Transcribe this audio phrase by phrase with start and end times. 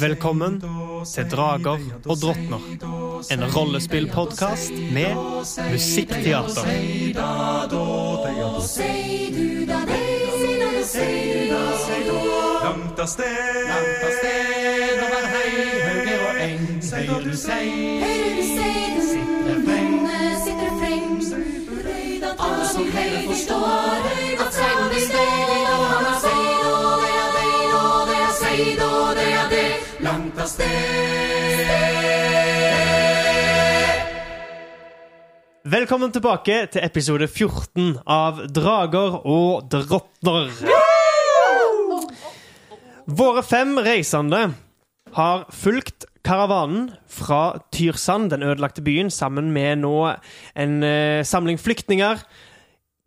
[0.00, 0.60] Velkommen
[1.06, 1.78] til Drager
[2.08, 2.58] og drottner.
[3.30, 5.14] En rollespillpodkast med
[5.70, 6.66] musikkteater.
[12.64, 13.38] Langt av sted,
[13.70, 15.54] langt av sted over hei,
[16.18, 16.66] og eng.
[16.90, 17.70] Høyre du sei,
[18.02, 19.90] Høyre sei, den sitter frem.
[22.40, 24.29] Alle som hører forstår at
[35.70, 40.48] Velkommen tilbake til episode 14 av Drager og drottner.
[43.06, 44.40] Våre fem reisende
[45.14, 49.94] har fulgt karavanen fra Tyrsand, den ødelagte byen, sammen med nå
[50.56, 52.18] en eh, samling flyktninger.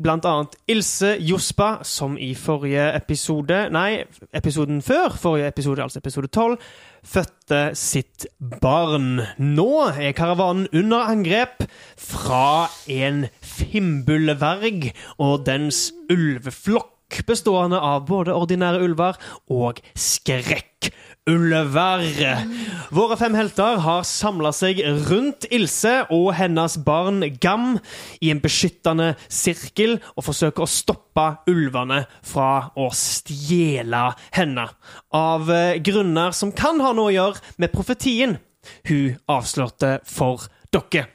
[0.03, 4.03] Blant annet Ilse Jospa, som i forrige episode Nei,
[4.33, 6.57] episoden før forrige episode, altså episode 12,
[7.03, 8.25] fødte sitt
[8.61, 9.21] barn.
[9.37, 11.65] Nå er karavanen under angrep
[11.99, 16.89] fra en fimbulverg og dens ulveflokk,
[17.27, 19.19] bestående av både ordinære ulver
[19.53, 19.83] og
[21.23, 22.47] skrekkulver.
[22.91, 27.79] Våre fem helter har samla seg rundt Ilse og hennes barn Gam
[28.21, 34.67] i en beskyttende sirkel og forsøker å stoppe ulvene fra å stjele henne.
[35.13, 38.37] Av eh, grunner som kan ha noe å gjøre med profetien
[38.87, 41.07] hun avslørte for dere.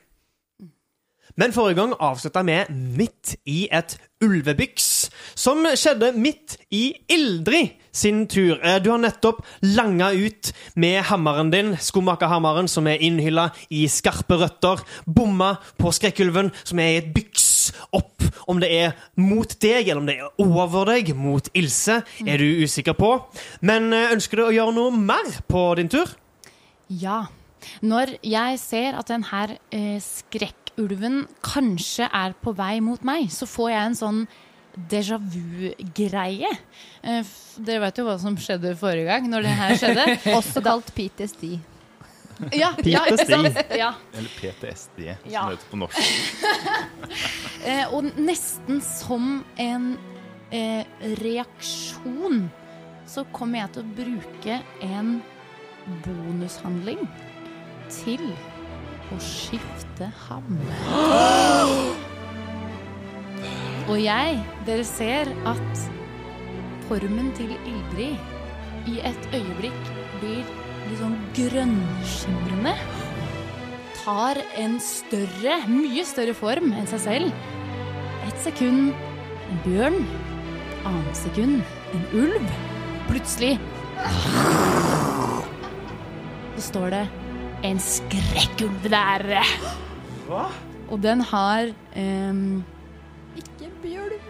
[1.38, 2.56] Men forrige gang avslutta vi
[2.98, 8.58] midt i et ulvebyks, som skjedde midt i Ildrid sin tur.
[8.64, 14.38] Eh, Du har nettopp langa ut med hammeren din, skomakerhammeren, som er innhylla i skarpe
[14.38, 18.22] røtter, bomma på skrekkulven, som er i et byks opp.
[18.48, 22.62] Om det er mot deg, eller om det er over deg, mot Ilse, er du
[22.64, 23.12] usikker på.
[23.62, 26.14] Men eh, ønsker du å gjøre noe mer på din tur?
[26.88, 27.26] Ja.
[27.82, 29.98] Når jeg ser at den her eh,
[30.78, 34.20] skrekkulven kanskje er på vei mot meg, så får jeg en sånn
[34.88, 36.46] déjà vu-greie.
[37.02, 37.24] Eh,
[37.58, 40.04] dere vet jo hva som skjedde forrige gang, når det her skjedde.
[40.38, 41.58] Også kalt PTSD.
[42.54, 43.02] Ja, ja,
[43.74, 43.94] ja.
[44.14, 45.48] Eller PTSD, som Ja.
[45.48, 45.98] det heter på norsk.
[47.66, 49.96] Eh, og nesten som en
[50.54, 50.84] eh,
[51.18, 52.44] reaksjon
[53.08, 55.10] så kommer jeg til å bruke en
[56.04, 57.02] bonushandling
[57.90, 58.22] til
[59.14, 60.46] å skifte ham.
[63.88, 64.38] Og jeg,
[64.68, 65.84] dere ser at
[66.88, 70.42] formen til Ildrid i et øyeblikk blir
[70.88, 72.74] litt sånn grønnskimrende
[74.08, 77.42] tar en større, mye større form enn seg selv.
[78.24, 78.94] Et sekund
[79.48, 79.98] en bjørn,
[80.88, 81.60] annet sekund
[81.92, 82.54] en ulv.
[83.08, 83.56] Plutselig
[86.58, 87.04] så står det
[87.66, 89.24] en skrekkulv der.
[90.28, 90.48] Hva?
[90.88, 92.64] Og den har um,
[93.38, 94.20] Ikke bjølv.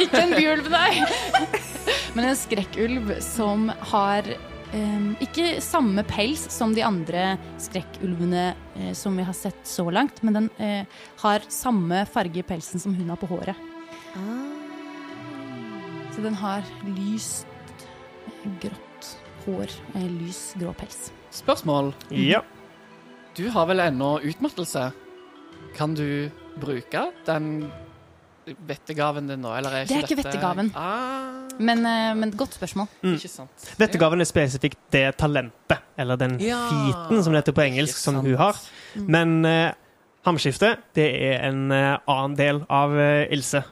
[0.00, 1.02] Ikke en bjølv, nei.
[2.14, 4.28] Men en skrekkulv som har
[4.72, 10.22] um, ikke samme pels som de andre skrekkulvene uh, som vi har sett så langt,
[10.22, 13.66] men den uh, har samme farge i pelsen som hun har på håret.
[16.10, 16.64] Så den har
[16.96, 17.46] lyst
[18.60, 18.89] grått
[19.46, 21.10] hår med en lys grå pels.
[21.34, 21.92] Spørsmål.
[22.10, 22.42] Ja.
[23.36, 24.90] Du har vel ennå utmattelse?
[25.76, 26.30] Kan du
[26.60, 27.70] bruke den
[28.66, 30.70] vettegaven din nå, eller er Det er ikke ikke dette vettegaven.
[30.74, 32.88] Ah, Men, eh, men godt spørsmål.
[33.04, 33.66] Ikke sant.
[33.78, 36.68] Vettegaven er spesifikt det talentet, eller den Ja.
[36.70, 38.56] featen, som det heter på engelsk, som hun har.
[38.96, 39.72] Men uh,
[40.24, 43.62] hamskiftet, det er en uh, annen del av uh, Ilse.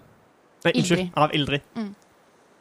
[0.65, 1.61] Nei, unnskyld, av Ildrid.
[1.75, 1.95] Mm.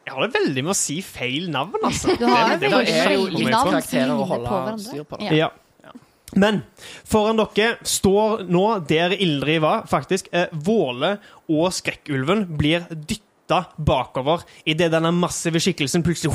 [0.08, 2.14] Jeg har det veldig med å si feil navn, altså.
[2.18, 5.04] Du har Det- det Da må er det jo feil litt karakterer å holde styr
[5.04, 5.20] på.
[5.20, 5.26] Da.
[5.36, 5.50] Ja.
[5.84, 5.92] Ja.
[6.36, 6.64] Men
[7.08, 10.28] foran dere står nå der Ildrid var, faktisk.
[10.32, 11.18] Eh, Våle
[11.50, 16.34] og Skrekkulven blir dytta bakover idet denne massive skikkelsen plutselig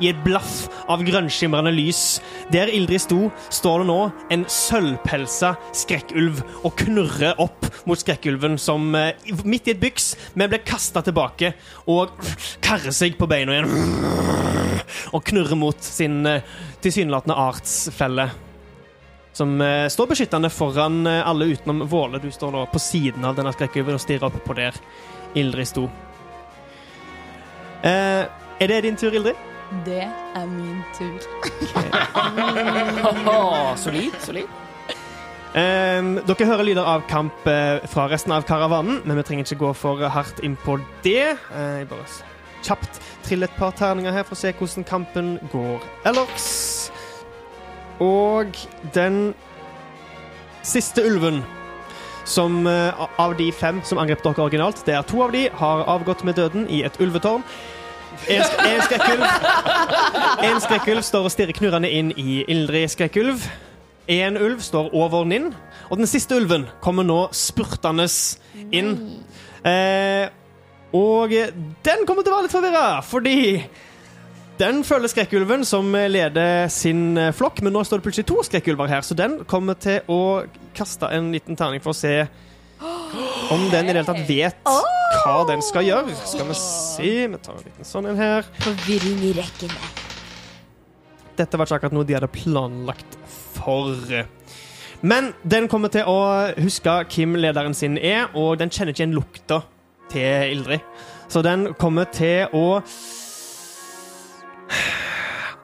[0.00, 2.20] I et blaff av grønnskimrende lys.
[2.52, 3.98] Der Ildrid sto, står det nå
[4.32, 9.12] en sølvpelsa skrekkulv og knurrer opp mot skrekkulven som eh,
[9.44, 11.52] midt i et byks, men blir kasta tilbake
[11.90, 12.14] og
[12.64, 13.74] karrer seg på beina igjen.
[15.14, 16.46] Og knurrer mot sin eh,
[16.80, 18.30] tilsynelatende artsfelle.
[19.32, 22.18] som eh, står beskyttende foran alle utenom Våle.
[22.18, 24.74] Du står nå på siden av denne skrekkulven og stirrer opp på der
[25.34, 25.86] Ildrid sto.
[27.82, 28.26] Eh,
[28.60, 29.49] er det din tur, Ildrid?
[29.86, 31.20] Det er min tur.
[33.76, 34.48] Solid, solid.
[35.50, 39.64] Um, dere hører lyder av kamp uh, fra resten av karavanen, men vi trenger ikke
[39.64, 41.36] gå for hardt inn på det.
[41.50, 42.06] Uh, jeg bare
[42.66, 46.50] kjapt triller et par terninger her for å se hvordan kampen går ellers.
[48.02, 48.54] Og
[48.94, 49.32] den
[50.66, 51.42] siste ulven
[52.28, 55.86] som uh, av de fem som angrep dere originalt, det er to av de, har
[55.90, 57.42] avgått med døden i et ulvetårn.
[58.30, 59.24] En, en skrekkulv
[60.44, 63.44] En skrekkulv står og stirrer knurrende inn i Ildrid skrekkulv.
[64.10, 65.52] En ulv står over Ninn,
[65.88, 68.08] og den siste ulven kommer nå spurtende
[68.74, 68.96] inn.
[69.62, 70.26] Eh,
[70.96, 73.38] og den kommer til å være litt forvirra, fordi
[74.60, 79.06] den følger skrekkulven som leder sin flokk, men nå står det plutselig to skrekkulver her,
[79.06, 80.42] så den kommer til å
[80.76, 82.26] kaste en liten terning for å se
[82.80, 84.70] om den i det hele tatt vet
[85.20, 86.14] hva den skal gjøre.
[86.24, 88.46] Skal vi se Vi tar en liten sånn en her.
[88.64, 89.90] Forvirring i rekkene.
[91.38, 93.16] Dette var ikke akkurat noe de hadde planlagt
[93.56, 93.96] for.
[95.00, 96.20] Men den kommer til å
[96.60, 99.62] huske hvem lederen sin er, og den kjenner ikke igjen lukta
[100.12, 100.84] til Ildrid.
[101.30, 102.80] Så den kommer til å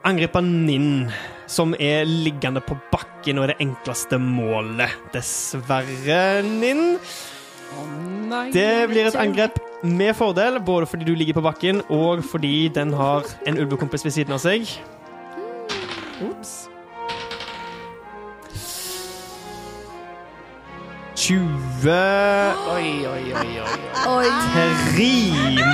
[0.07, 1.09] angripe Ninn,
[1.47, 4.93] som er liggende på bakken og er det enkleste målet.
[5.15, 6.97] Dessverre, Ninn.
[8.53, 12.93] Det blir et angrep med fordel, både fordi du ligger på bakken, og fordi den
[12.93, 14.69] har en ulvekompis ved siden av seg.
[16.23, 16.55] Ops.
[21.17, 21.89] 20
[22.71, 23.51] Oi, oi, oi, oi.
[24.05, 24.27] oi.
[24.97, 25.09] Oi.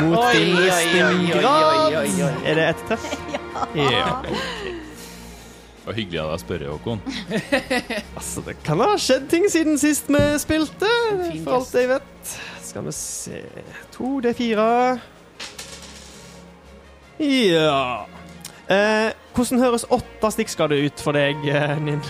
[0.02, 2.38] Mot din oi.
[2.46, 3.06] Er det ett treff?
[3.76, 4.24] Ja.
[5.84, 7.02] Var hyggelig av deg å spørre, Håkon.
[8.18, 10.90] Altså, det kan ha skjedd ting siden sist vi spilte,
[11.44, 12.36] for alt jeg vet.
[12.64, 13.42] Skal vi se
[13.98, 14.68] To, det er fire.
[17.22, 18.06] Ja
[18.72, 22.02] eh, Hvordan høres åtte stikkskader ut for deg, eh, Ninn?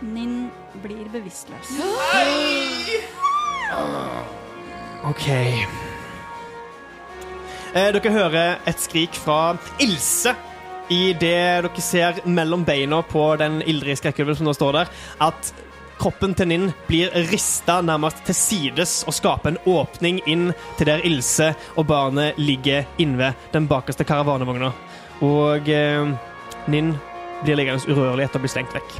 [0.00, 0.36] Ninn
[0.80, 1.74] blir bevisstløs.
[1.76, 3.00] Nei!
[5.10, 5.26] OK.
[7.70, 10.34] Eh, dere hører et skrik fra Ilse
[10.90, 15.52] i det dere ser mellom beina på den ildrige skrekkulven som nå står der, at
[16.00, 20.48] kroppen til Ninn blir rista nærmest til sides og skaper en åpning inn
[20.78, 24.72] til der Ilse og barnet ligger innved den bakerste karavanevogna.
[25.26, 26.10] Og eh,
[26.72, 26.94] Ninn
[27.44, 28.96] blir liggende urørlig etter å bli slengt vekk.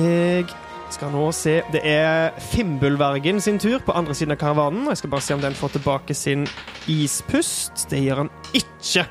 [0.00, 0.59] Jeg
[0.94, 4.88] skal nå se Det er Fimbulvergen sin tur på andre siden av karavanen.
[4.90, 6.46] Jeg skal bare se om den får tilbake sin
[6.90, 7.86] ispust.
[7.90, 9.06] Det gjør han ikke.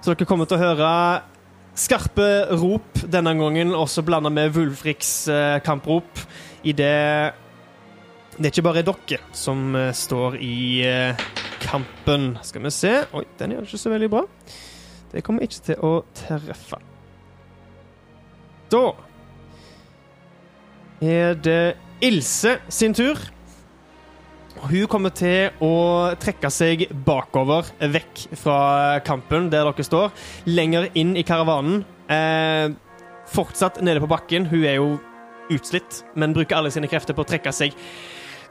[0.00, 0.92] Så dere kommer til å høre
[1.78, 2.28] skarpe
[2.58, 6.24] rop denne gangen, også blanda med Wulfriks eh, kamprop,
[6.66, 6.94] i det
[8.38, 11.22] det er ikke bare dere som eh, står i eh,
[11.64, 12.36] kampen.
[12.46, 14.22] Skal vi se Oi, den gjør det ikke så veldig bra.
[15.10, 16.78] Det kommer ikke til å treffe.
[18.70, 18.84] Da
[21.00, 23.18] er det Ilse sin tur.
[24.58, 28.58] Hun kommer til å trekke seg bakover, vekk fra
[29.06, 30.12] kampen der dere står.
[30.50, 31.84] Lenger inn i karavanen.
[32.10, 32.70] Eh,
[33.30, 34.46] fortsatt nede på bakken.
[34.50, 34.92] Hun er jo
[35.50, 37.76] utslitt, men bruker alle sine krefter på å trekke seg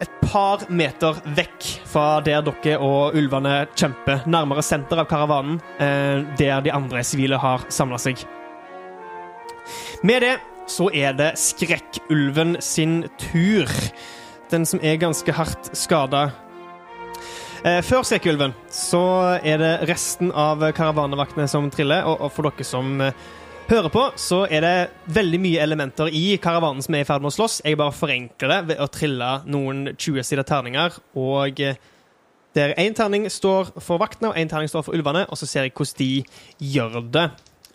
[0.01, 6.21] et par meter vekk fra der dere og ulvene kjemper, nærmere senter av karavanen, eh,
[6.37, 8.21] der de andre sivile har samla seg.
[10.03, 13.71] Med det så er det Skrekkulven sin tur.
[14.51, 16.29] Den som er ganske hardt skada.
[17.65, 19.01] Eh, før Skrekkulven så
[19.41, 23.25] er det resten av karavanevaktene som triller, og, for dere som eh,
[23.67, 24.75] hører på, så er det
[25.17, 27.61] veldig mye elementer i karavanen som er i ferd med å slåss.
[27.65, 31.79] Jeg bare forenkler det ved å trille noen 20-sida terninger, og eh,
[32.57, 35.67] der én terning står for vaktene, og én terning står for ulvene, og så ser
[35.67, 37.27] jeg hvordan de gjør det.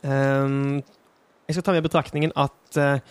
[0.03, 0.81] Um,
[1.53, 3.05] jeg skal ta med i betraktningen at eh,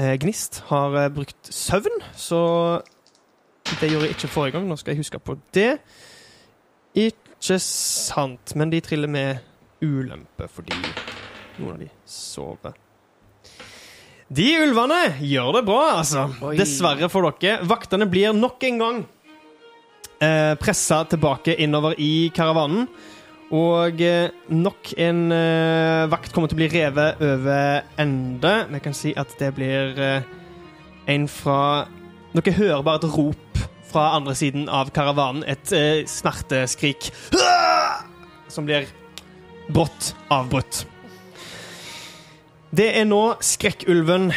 [0.00, 2.40] eh, Gnist har eh, brukt søvn, så
[3.80, 4.68] det gjorde jeg ikke forrige gang.
[4.68, 5.76] Nå skal jeg huske på det.
[6.98, 9.42] Ikke sant, men de triller med
[9.82, 10.76] ulempe fordi
[11.58, 12.78] noen av de sover.
[14.32, 16.28] De ulvene gjør det bra, altså.
[16.40, 16.54] Oi.
[16.56, 17.60] Dessverre for dere.
[17.68, 19.02] Vaktene blir nok en gang
[20.22, 22.86] eh, pressa tilbake innover i karavanen.
[23.52, 28.52] Og eh, nok en uh, vakt kommer til å bli revet over ende.
[28.72, 30.30] Vi kan si at det blir uh,
[31.12, 31.84] en fra
[32.32, 35.44] Dere hører bare et rop fra andre siden av karavanen.
[35.44, 37.10] Et uh, smerteskrik
[38.54, 38.88] som blir
[39.68, 40.86] brått avbrutt.
[42.72, 44.30] Det er nå Skrekkulven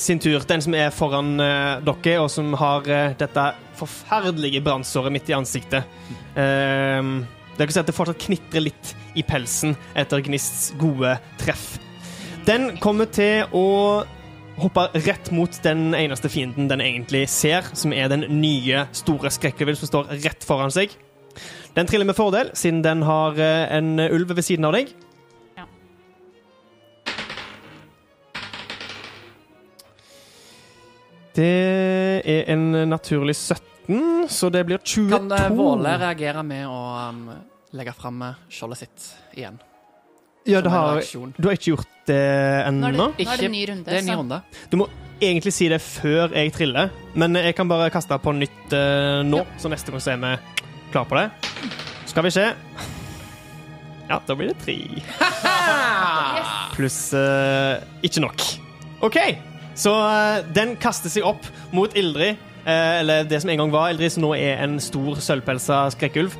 [0.00, 0.40] sin tur.
[0.48, 2.86] Den som er foran dere, og som har
[3.20, 5.84] dette forferdelige brannsåret midt i ansiktet.
[6.38, 7.26] Um,
[7.58, 11.76] dere ser at det fortsatt knitrer litt i pelsen etter Gnists gode treff.
[12.48, 13.66] Den kommer til å
[14.58, 19.78] hoppe rett mot den eneste fienden den egentlig ser, som er den nye, store skrekkulven
[19.78, 20.94] som står rett foran seg.
[21.76, 24.90] Den triller med fordel, siden den har eh, en ulv ved siden av deg.
[25.58, 25.66] Ja.
[31.36, 31.52] Det
[32.24, 35.06] er en naturlig 17, så det blir 22.
[35.12, 37.22] Kan eh, Våle reagere med å um,
[37.76, 39.58] legge fram skjoldet sitt igjen?
[40.48, 41.02] Ja, det har,
[41.36, 42.16] du har ikke gjort det
[42.72, 43.10] Nå er ennå.
[43.18, 43.84] det, nå er det en ny runde.
[43.84, 44.38] Det er en ny runde.
[44.72, 44.86] Du må
[45.20, 49.42] egentlig si det før jeg triller, men jeg kan bare kaste på nytt uh, nå,
[49.60, 50.32] så neste gang så er vi
[50.92, 51.26] klar på det.
[52.08, 52.46] Skal vi se.
[54.08, 54.78] Ja, da blir det tre.
[56.78, 58.44] Pluss uh, ikke nok.
[59.04, 59.18] OK,
[59.76, 61.44] så uh, den kaster seg opp
[61.76, 62.46] mot Ildrid.
[62.68, 66.34] eller det som en gang var Ildrid, som nå er en stor sølvpelsa skrekkulv.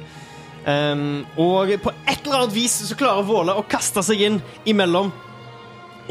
[0.68, 5.08] Um, og på et eller annet vis så klarer Våle å kaste seg inn imellom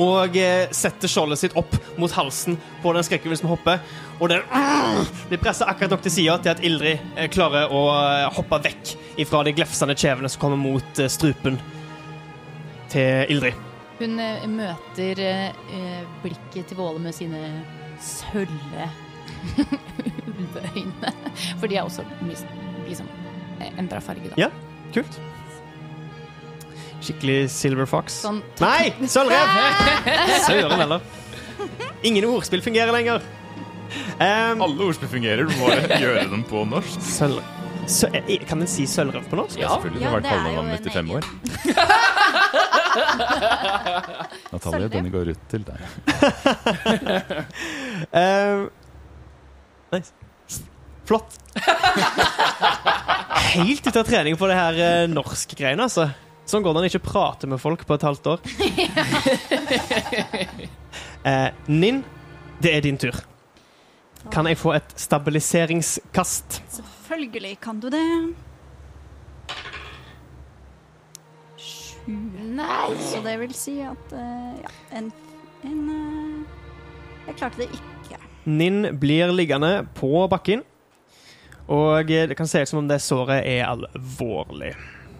[0.01, 3.81] og eh, setter skjoldet sitt opp mot halsen på den skrekkulven som hopper.
[4.21, 4.43] Og den
[5.29, 8.93] blir presset akkurat nok til sida til at Ildrid eh, klarer å eh, hoppe vekk
[9.23, 11.59] ifra de glefsende kjevene som kommer mot eh, strupen
[12.93, 13.65] til Ildrid.
[13.97, 17.41] Hun eh, møter eh, blikket til Våle med sine
[18.03, 18.89] sølve
[20.37, 21.15] ulveøyne.
[21.59, 23.09] For de er også liksom
[23.61, 24.37] eh, endra farge, da.
[24.39, 24.49] Ja.
[24.95, 25.19] Kult.
[27.03, 28.21] Skikkelig Silver Fox.
[28.25, 28.93] Sånn Nei!
[29.07, 29.47] Sølvrev!
[30.47, 31.01] Søren heller.
[32.07, 33.21] Ingen ordspill fungerer lenger.
[34.19, 36.99] Um, Alle ordspill fungerer, du må gjøre dem på norsk.
[37.05, 37.41] sølv...
[37.87, 39.55] Sø eh, kan en si sølvrev på norsk?
[39.61, 39.69] Ja.
[39.77, 41.23] Selvfølgelig, Ja, det har vært kallenavnet mitt i fem år.
[44.51, 45.79] Natalie, denne går ut til deg.
[48.11, 48.67] Um,
[49.95, 50.11] nice.
[51.07, 51.37] Flott.
[53.57, 56.09] Helt ute av trening på det her uh, norskgreiene, altså.
[56.47, 58.39] Sånn går det når en ikke prater med folk på et halvt år.
[61.27, 62.05] Eh, Ninn,
[62.63, 63.11] det er din tur.
[64.31, 66.61] Kan jeg få et stabiliseringskast?
[66.71, 68.03] Selvfølgelig kan du det.
[71.59, 72.13] Sju.
[72.55, 72.95] Nei!
[73.09, 74.71] Så det vil si at eh, ja,
[75.01, 75.11] en,
[75.67, 78.21] en eh, Jeg klarte det ikke.
[78.47, 80.63] Ninn blir liggende på bakken.
[81.67, 84.73] Og det kan se ut som om det såret er alvorlig.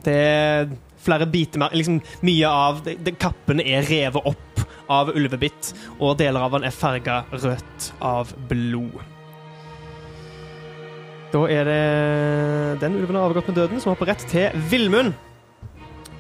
[0.06, 0.70] Det er
[1.04, 6.46] flere biter liksom, Mye av det, det, Kappen er revet opp av ulvebitt, og deler
[6.46, 9.02] av den er farga rødt av blod.
[11.34, 11.82] Da er det
[12.86, 15.12] den ulven har avgått med døden, som hopper rett til Villmund.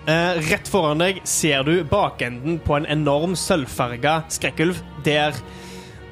[0.07, 5.35] Eh, rett foran deg ser du bakenden på en enorm sølvfarga skrekkulv, der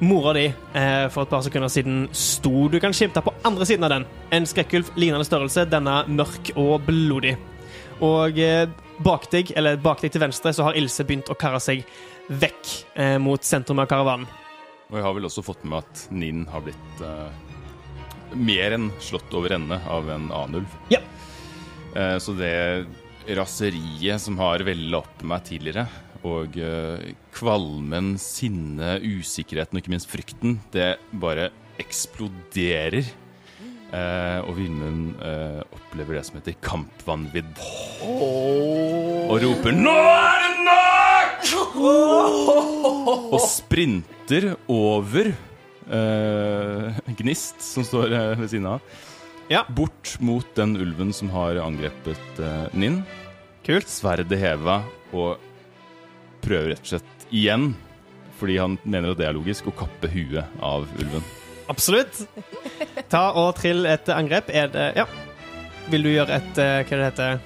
[0.04, 2.68] mora di eh, for et par sekunder siden sto.
[2.68, 4.08] Du kan skimte på andre siden av den.
[4.36, 7.36] En skrekkulv lignende størrelse, denne mørk og blodig.
[8.04, 8.66] Og eh,
[9.04, 11.86] bak deg, eller bak deg til venstre, så har Ilse begynt å karre seg
[12.28, 14.28] vekk eh, mot sentrum av karavanen.
[14.90, 17.46] Og jeg har vel også fått med at Ninn har blitt eh,
[18.36, 20.78] mer enn slått over ende av en annen ulv.
[20.92, 21.00] Ja.
[21.96, 22.86] Eh, så det
[23.36, 25.88] raseriet som har vella opp meg tidligere,
[26.26, 31.50] og eh, kvalmen, sinnet, usikkerheten og ikke minst frykten, det bare
[31.82, 33.04] eksploderer.
[33.94, 37.60] Eh, og Vilmund eh, opplever det som heter kampvanvidd.
[38.02, 40.96] Og roper 'Nå er det nok!'
[43.36, 48.80] Og sprinter over eh, Gnist, som står eh, ved siden av.
[49.52, 49.62] Ja.
[49.70, 53.04] Bort mot den ulven som har angrepet eh, Ninn.
[53.66, 53.88] Kult.
[53.90, 54.80] Sverdet heva
[55.14, 55.38] og
[56.42, 57.74] prøver rett og slett igjen,
[58.40, 61.24] fordi han mener at det er logisk, å kappe huet av ulven.
[61.68, 62.20] Absolutt.
[63.10, 64.50] Ta og trill et angrep.
[64.54, 65.06] Er det Ja.
[65.90, 67.40] Vil du gjøre et eh, Hva det heter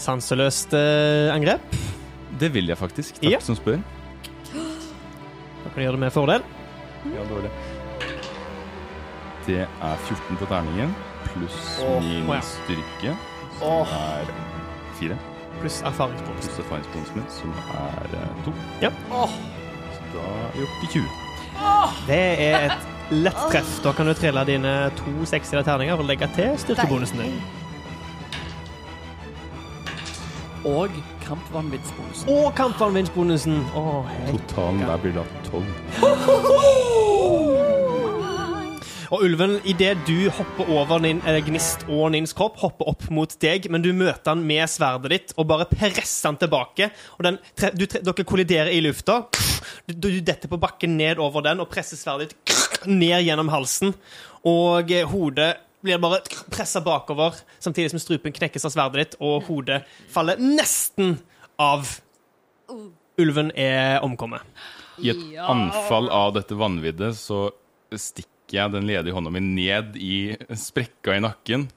[0.00, 1.60] Sanseløst eh, angrep?
[2.40, 3.20] Det vil jeg faktisk.
[3.20, 3.40] Takk Ja.
[3.40, 3.80] som spør.
[4.52, 6.42] Da kan du gjøre det med fordel.
[7.14, 7.52] Ja, det det.
[9.46, 10.92] Det er 14 på terningen,
[11.32, 12.40] pluss min ja.
[12.44, 13.14] styrke,
[13.64, 13.88] Åh.
[13.88, 14.28] er
[15.00, 15.16] fire.
[15.60, 16.46] Pluss erfaringsbonus.
[16.46, 18.54] Pluss erfaringsbonusen min, som er eh, to.
[18.82, 18.90] Ja.
[19.94, 21.02] Så da er vi oppe i 20.
[22.06, 23.72] Det er et lett treff.
[23.84, 27.40] Da kan du trille dine to sekside terninger og legge til styrkebonusen din.
[30.64, 30.88] Og
[31.24, 32.28] kampvanviddsbonusen.
[32.28, 33.60] Og kampvanvinnsbonusen.
[33.76, 34.04] Oh.
[34.30, 36.89] Totalen der blir da 12.
[39.10, 43.32] Og ulven, idet du hopper over din, eh, Gnist og Nins kropp, hopper opp mot
[43.42, 46.92] deg, men du møter han med sverdet ditt og bare presser han tilbake.
[47.18, 49.24] Og den, tre, du, tre, dere kolliderer i lufta.
[49.90, 53.96] Du, du detter på bakken ned over den og presser sverdet ditt ned gjennom halsen.
[54.46, 56.22] Og eh, hodet blir bare
[56.54, 61.16] pressa bakover, samtidig som strupen knekkes av sverdet ditt, og hodet faller nesten
[61.58, 61.96] av.
[63.18, 64.46] Ulven er omkommet.
[65.02, 67.48] I et anfall av dette vanviddet så
[67.90, 71.68] stikker jeg den ledige hånda mi ned i sprekka i nakken,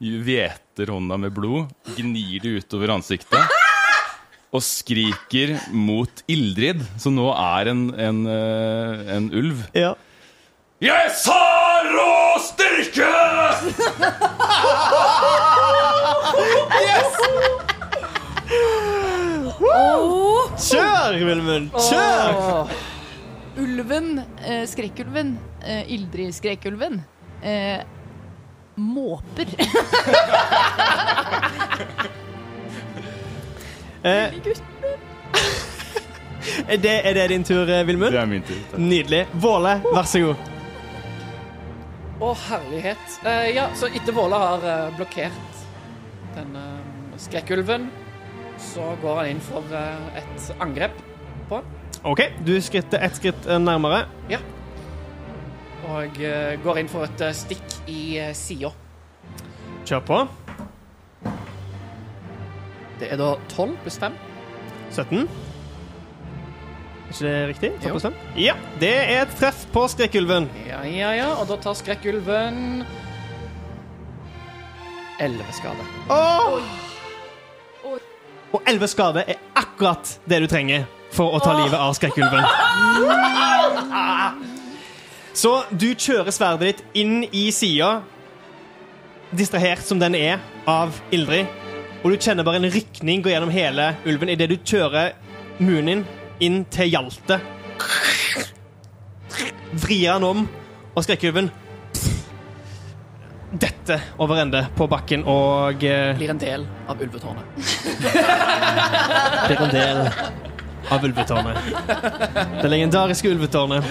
[0.00, 3.56] hveter hånda med blod, gnir det utover ansiktet
[4.56, 9.64] og skriker mot Ildrid, som nå er en, en, eh, en ulv.
[9.76, 9.94] Ja.
[10.80, 11.40] Jeg sa
[11.88, 12.14] rå
[12.44, 13.10] styrke!
[20.66, 21.70] Kjør, Vilmund!
[21.76, 22.72] Kjør!
[23.60, 27.00] Ulven, eh, skrekkulven, eh, Ildrid skrekkulven,
[27.42, 27.80] uh,
[28.76, 29.46] måper.
[34.06, 34.30] Eh,
[36.68, 38.12] er, det, er det din tur, eh, Vilmund?
[38.12, 38.58] Det er min tur.
[38.70, 38.78] takk.
[38.78, 39.24] Nydelig.
[39.42, 40.52] Våle, vær så god.
[42.22, 43.16] Å, herlighet.
[43.26, 45.64] Eh, ja, så etter Våle har eh, blokkert
[46.36, 47.88] den eh, skrekkulven,
[48.62, 51.02] så går han inn for eh, et angrep
[51.50, 51.74] på han.
[52.06, 54.06] OK, du skritter ett skritt nærmere.
[54.30, 54.55] nærmere.
[55.84, 58.72] Og eh, går inn for et eh, stikk i uh, sida.
[59.86, 60.20] Kjør på.
[62.96, 64.16] Det er da 12 pluss 5.
[64.90, 65.28] 17.
[67.06, 67.70] Er ikke det riktig?
[67.82, 68.16] 12 pluss 5?
[68.40, 70.48] Ja, det er et treff på skrekkulven.
[70.66, 71.28] Ja, ja, ja.
[71.36, 72.84] Og da tar skrekkulven
[75.20, 75.86] 11 skade.
[78.52, 83.44] Og 11 skade er akkurat det du trenger for å ta livet av skrekkulven.
[85.36, 87.98] Så du kjører sverdet ditt inn i sida,
[89.36, 90.40] distrahert som den er
[90.70, 91.50] av Ildrid,
[92.00, 95.12] og du kjenner bare en rykning gå gjennom hele ulven idet du kjører
[95.60, 96.06] munnen din
[96.40, 97.40] inn til Hjalte.
[99.76, 100.42] Vrir han om,
[100.94, 101.50] og skrekkulven
[103.56, 107.44] detter over ende på bakken og eh, Blir en del av ulvetårnet.
[109.46, 110.02] blir en del
[110.92, 111.56] av ulvetårnet.
[112.62, 113.84] Det legendariske ulvetårnet.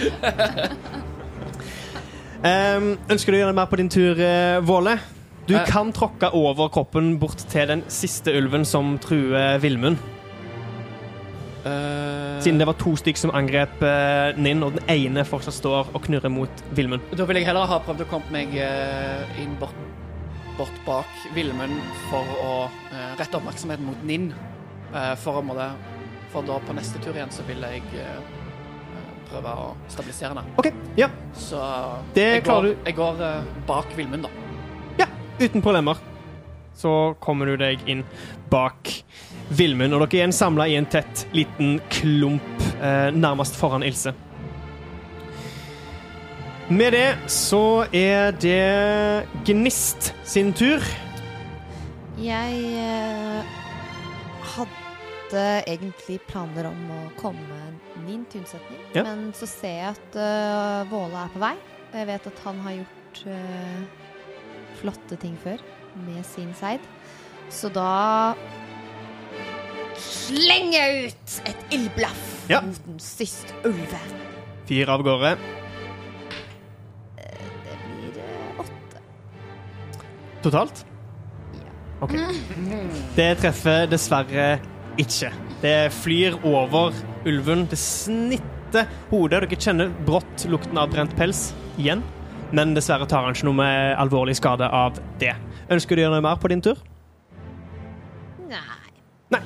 [2.45, 4.99] Ehm, ønsker du å gjøre mer på din tur, eh, Våle?
[5.47, 5.65] Du Eh.
[5.65, 9.97] kan tråkke over kroppen bort til den siste ulven som truer Villmund.
[11.65, 15.87] Eh, Siden det var to stykk som angrep uh, Ninn, og den ene fortsatt står
[15.95, 17.01] og knurrer mot Villmund.
[17.15, 19.73] Da vil jeg heller ha prøvd å komme meg uh, inn bort,
[20.59, 21.79] bort bak Villmund
[22.11, 24.33] for å uh, rette oppmerksomheten mot Ninn.
[25.19, 25.73] For, å måtte,
[26.31, 27.81] for da på neste tur igjen så vil jeg
[29.29, 30.43] prøve å stabilisere henne.
[30.61, 31.09] Okay, ja.
[31.37, 31.61] Så
[32.15, 32.75] Det jeg går, du.
[32.89, 34.29] jeg går eh, bak Vilmund, da.
[35.03, 35.07] Ja,
[35.39, 36.01] uten problemer.
[36.75, 38.03] Så kommer du deg inn
[38.51, 38.91] bak
[39.55, 44.13] Vilmund, og dere er igjen samla i en tett, liten klump eh, nærmest foran Ilse.
[46.69, 50.81] Med det så er det Gnist sin tur.
[52.17, 53.53] Jeg eh,
[54.55, 54.84] hadde
[55.67, 57.61] egentlig planer om å komme
[58.05, 59.03] Nin til unnsetning, Ja.
[59.07, 61.53] men så ser jeg at uh, Våle er på vei.
[61.95, 63.81] Jeg vet at han har gjort uh,
[64.81, 65.63] flotte ting før
[66.05, 66.83] med sin seid.
[67.49, 68.35] Så da
[70.01, 72.59] slenger jeg ut et ildblaff Ja.
[72.61, 74.11] mot den siste ulven.
[74.67, 75.31] Fire av gårde.
[77.15, 79.01] Det blir eh, åtte.
[80.43, 80.83] Totalt?
[82.05, 82.13] OK.
[83.15, 84.59] Det treffer dessverre
[85.01, 85.31] ikke.
[85.61, 86.95] Det flyr over
[87.27, 87.65] ulven.
[87.71, 89.43] Det snitter hodet.
[89.45, 92.03] Dere kjenner brått lukten av brent pels igjen.
[92.55, 95.33] Men dessverre tar han ikke noe med alvorlig skade av det.
[95.71, 96.79] Ønsker du å gjøre noe mer på din tur?
[98.49, 98.61] Nei.
[99.33, 99.41] Nei.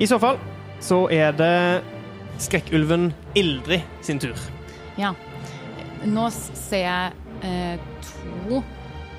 [0.00, 0.38] I så fall
[0.84, 1.54] så er det
[2.40, 4.36] skrekkulven Ildrid sin tur.
[5.00, 5.12] Ja.
[6.08, 7.12] Nå ser jeg
[7.44, 8.60] eh, to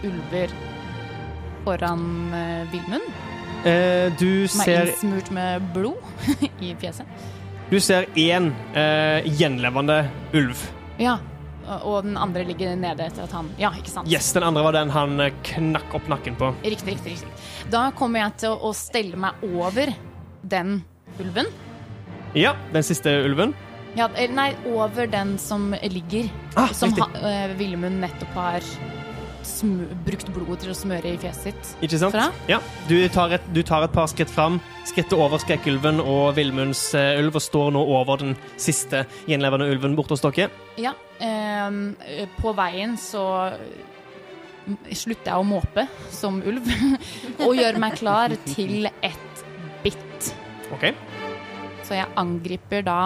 [0.05, 0.53] ulver
[1.65, 3.05] foran eh, Vilmund,
[3.65, 5.97] Eh, du som er ser innsmurt med blod
[6.65, 7.05] i fjeset.
[7.71, 9.99] Du ser én eh, gjenlevende
[10.35, 10.63] ulv.
[10.99, 11.19] Ja.
[11.85, 14.09] og- den andre ligger nede etter at han Ja, ikke sant?
[14.11, 16.49] Yes, Den andre var den han eh, knakk opp nakken på.
[16.65, 17.69] Riktig, riktig, riktig.
[17.71, 19.93] Da kommer jeg til å stelle meg over
[20.43, 20.81] den
[21.19, 21.45] ulven.
[22.35, 23.53] Ja, den siste ulven.
[23.95, 26.29] Ja, nei, over den som ligger.
[26.55, 28.61] Ah, som ha, eh, Villemund nettopp har
[30.05, 31.71] brukt blodet til å smøre i fjeset sitt.
[31.85, 32.15] Ikke sant?
[32.15, 32.29] Fra?
[32.49, 32.59] Ja.
[32.89, 37.19] Du tar, et, du tar et par skritt fram, skrittet over skrekkulven og Villmunds eh,
[37.21, 40.49] ulv, og står nå over den siste gjenlevende ulven borte hos dere.
[40.81, 40.93] Ja.
[42.05, 43.25] eh, på veien så
[44.93, 46.67] slutter jeg å måpe som ulv,
[47.45, 49.45] og gjør meg klar til et
[49.83, 50.31] bitt.
[50.75, 50.91] OK?
[51.87, 52.99] Så jeg angriper da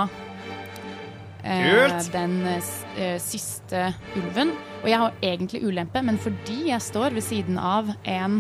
[1.46, 2.12] Kult!
[2.14, 4.54] den eh, eh, siste ulven.
[4.84, 8.40] Og jeg har egentlig ulempe, men fordi jeg står ved siden av en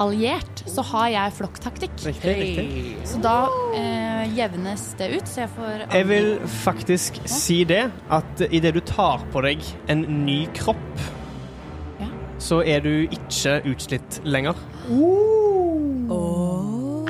[0.00, 1.94] alliert, så har jeg flokktaktikk.
[2.06, 2.34] Riktig.
[2.40, 2.96] riktig.
[3.08, 3.36] Så da
[3.76, 6.28] eh, jevnes det ut, så jeg får Jeg vil
[6.62, 11.06] faktisk si det, at idet du tar på deg en ny kropp,
[12.00, 12.08] Ja.
[12.38, 14.56] så er du ikke utslitt lenger.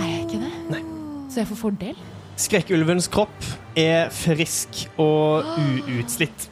[0.01, 0.53] Er jeg ikke det?
[0.71, 0.85] Nei.
[1.31, 2.07] Så jeg får fordel?
[2.41, 3.45] Skrekkulvens kropp
[3.79, 5.45] er frisk og
[5.95, 6.51] uutslitt.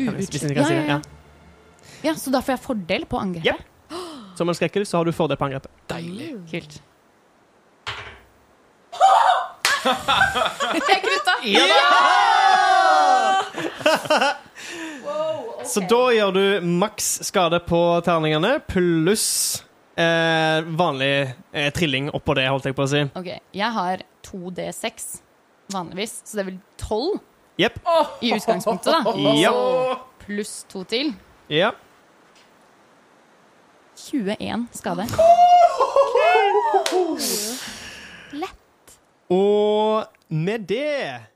[0.00, 0.84] Uutslitt, ja, det.
[0.88, 1.00] Ja.
[2.00, 3.52] Ja, så da får jeg fordel på angrepet?
[3.52, 3.60] Jep.
[4.38, 5.70] Som en skrekkelig så har du fordel på angrepet.
[5.90, 6.30] Deilig.
[6.50, 6.80] Kult.
[10.90, 11.34] jeg krutta!
[15.70, 19.62] Så da gjør du maks skade på terningene pluss
[20.00, 23.02] eh, vanlig eh, trilling oppå det, holdt jeg på å si.
[23.16, 23.96] Ok, jeg har
[24.26, 25.20] 2D6
[25.74, 27.20] vanligvis, så det er vel 12
[27.60, 27.78] yep.
[28.22, 29.34] i utgangspunktet, da.
[29.38, 29.54] Ja.
[30.24, 31.14] Pluss to til.
[31.50, 31.72] ja.
[34.00, 35.06] 21 skade.
[39.30, 41.29] Og med det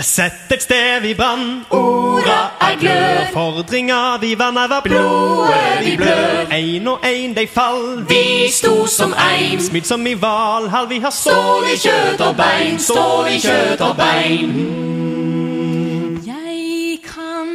[0.00, 3.26] Sett et sted vi brann, orda er glør.
[3.32, 6.46] Fordringa vi vanna var blodet vi blør.
[6.50, 9.60] Ein og ein de fall, vi sto som ein.
[9.60, 12.78] Smidd som i Valhall, vi har stål i kjøtt og bein.
[12.80, 14.56] Stål i kjøtt og bein.
[16.24, 17.52] Jeg kan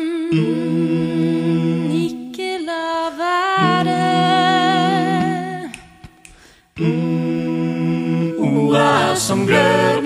[2.05, 3.97] ikke la være
[8.45, 10.05] Orda er som glør.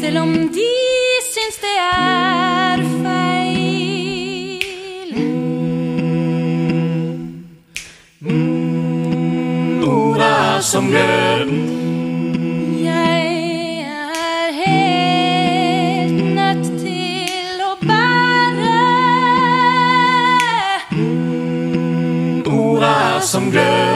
[0.00, 0.85] Selv om de
[1.66, 4.62] det er feil.
[9.86, 11.44] Orda er som glør.
[12.86, 13.26] Jeg
[13.82, 18.80] er helt nødt til å bære
[22.58, 23.95] Orda er som glør.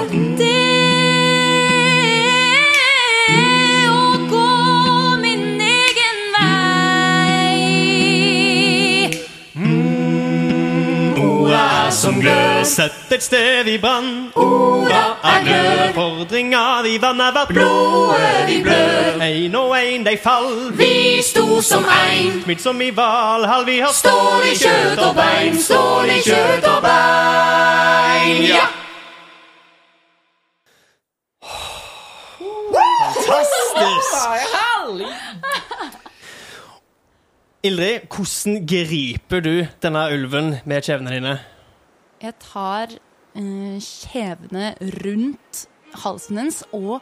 [12.20, 12.64] Glør.
[12.64, 14.32] Sett et sted vi brann.
[14.36, 15.94] Orda er glød.
[15.94, 19.22] Fordringa vi er vært blodet vi blør.
[19.24, 20.72] Ein og ein dei fall.
[20.76, 22.42] Vi sto som ein.
[22.44, 23.66] Smidd som i Valhall.
[23.66, 25.58] Vi har stål i kjøtt og bein.
[25.58, 28.44] Stål i kjøtt og bein.
[28.48, 28.66] Ja!
[33.30, 34.10] Fantastisk!
[37.62, 41.34] Ildrid, hvordan griper du denne ulven med kjevene dine?
[42.20, 45.62] Jeg tar eh, kjevene rundt
[46.02, 46.98] halsen hennes og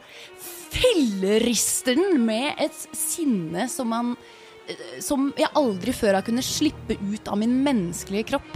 [0.71, 4.13] fillerister den med et sinne som man
[4.69, 8.47] eh, Som jeg aldri før har kunnet slippe ut av min menneskelige kropp.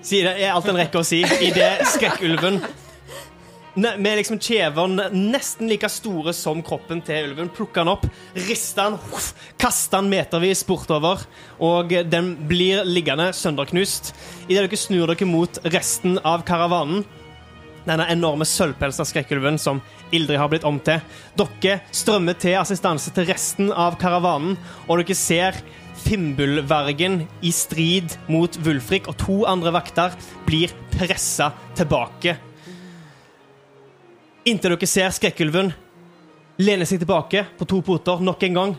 [0.00, 2.62] Si det er alt en rekke å si i det skrekkulven
[3.74, 7.50] med liksom kjevene nesten like store som kroppen til ulven.
[7.54, 8.06] Plukker den opp,
[8.48, 8.98] rister den,
[9.60, 11.22] kaster den metervis bortover,
[11.62, 14.12] og den blir liggende sønderknust.
[14.48, 17.04] Idet dere snur dere mot resten av karavanen,
[17.86, 19.80] denne enorme sølvpelsa skrekkulven som
[20.12, 21.00] Ildrid har blitt om til.
[21.38, 25.62] Dere strømmer til assistanse til resten av karavanen, og dere ser
[26.00, 30.14] Fimbulvergen i strid mot Vulfrik, og to andre vakter
[30.46, 32.38] blir pressa tilbake.
[34.50, 35.70] Inntil dere ser skrekkulven
[36.60, 38.72] lene seg tilbake på to poter nok en gang.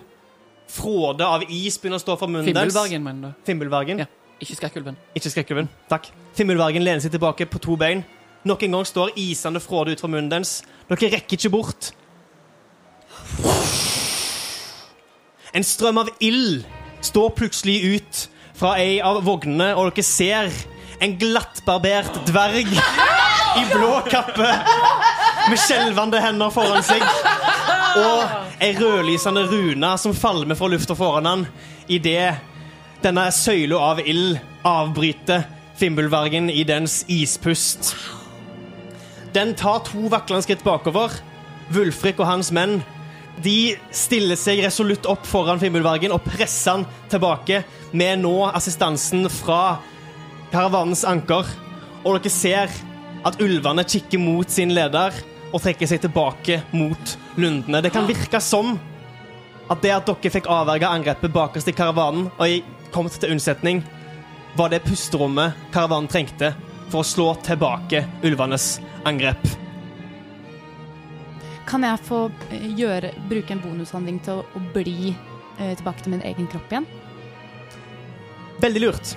[0.72, 2.74] Fråde av is begynner å stå fra munnen deres.
[2.74, 3.46] Fimbulbergen, mener du?
[3.48, 4.04] Fimbulvergen.
[4.04, 4.08] Ja.
[4.42, 4.98] Ikke skrekkulven.
[5.18, 5.70] Ikke skrekkulven.
[5.92, 6.10] Takk.
[6.38, 8.04] Fimbulvergen lener seg tilbake på to bein.
[8.48, 10.62] Nok en gang står isende fråde ut fra munnen dens.
[10.90, 11.92] Dere rekker ikke bort.
[15.52, 16.64] En strøm av ild
[17.04, 18.22] står plutselig ut
[18.58, 20.52] fra ei av vognene, og dere ser
[21.02, 24.48] en glattbarbert dverg i blå kappe
[25.50, 27.04] med skjelvende hender foran seg.
[28.02, 31.46] Og ei rødlysende rune som falmer fra lufta foran han
[31.92, 32.38] idet
[33.02, 35.48] denne søyla av ild avbryter
[35.82, 37.96] Fimbulvergen i dens ispust.
[39.34, 41.16] Den tar to vaklende skritt bakover.
[41.72, 42.82] Wulfrik og hans menn
[43.42, 47.64] De stiller seg resolutt opp foran Fimbulvargen og presser han tilbake
[47.96, 49.80] med nå assistansen fra
[50.52, 51.48] karavanens anker.
[52.04, 52.76] Og dere ser
[53.26, 55.16] at ulvene kikker mot sin leder
[55.52, 57.82] og trekker seg tilbake mot lundene.
[57.84, 58.78] Det kan virke som
[59.72, 63.84] at det at dere fikk avverga angrepet bakerst i karavanen og i- kom til unnsetning,
[64.58, 66.54] var det pusterommet karavanen trengte
[66.92, 69.40] for å slå tilbake ulvenes angrep.
[71.70, 76.12] Kan jeg få eh, gjøre, bruke en bonushandling til å, å bli eh, tilbake til
[76.18, 76.88] min egen kropp igjen?
[78.62, 79.14] Veldig lurt.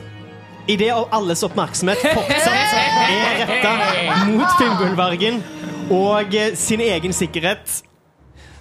[0.70, 3.72] Idet alles oppmerksomhet fortsatt er retta
[4.30, 5.42] mot Finnbullvargen
[5.92, 7.82] og eh, sin egen sikkerhet,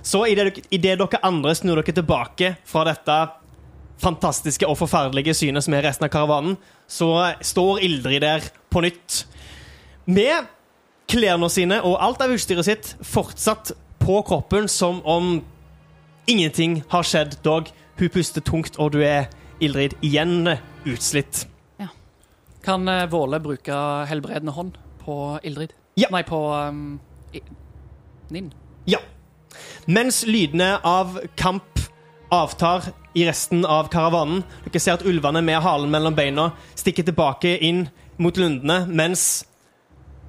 [0.03, 3.17] så idet dere, i det dere andre snur dere tilbake fra dette
[4.03, 6.57] fantastiske og forferdelige synet som er resten av karavanen,
[6.87, 9.23] så står Ildrid der på nytt.
[10.05, 10.49] Med
[11.07, 13.71] klærne sine og alt av utstyret sitt fortsatt
[14.03, 15.37] på kroppen, som om
[16.27, 17.37] ingenting har skjedd.
[17.45, 19.29] Dog, hun puster tungt, og du er
[19.63, 21.45] Ildrid igjen utslitt.
[21.79, 21.87] Ja.
[22.65, 23.79] Kan eh, Våle bruke
[24.11, 25.71] helbredende hånd på Ildrid?
[25.95, 26.09] Ja.
[26.11, 26.99] Nei, på um,
[28.33, 28.51] Ninn.
[28.89, 28.99] Ja.
[29.85, 31.79] Mens lydene av kamp
[32.33, 37.57] avtar i resten av karavanen, dere ser at ulvene med halen mellom beina stikker tilbake
[37.61, 37.85] inn
[38.17, 39.43] mot lundene, mens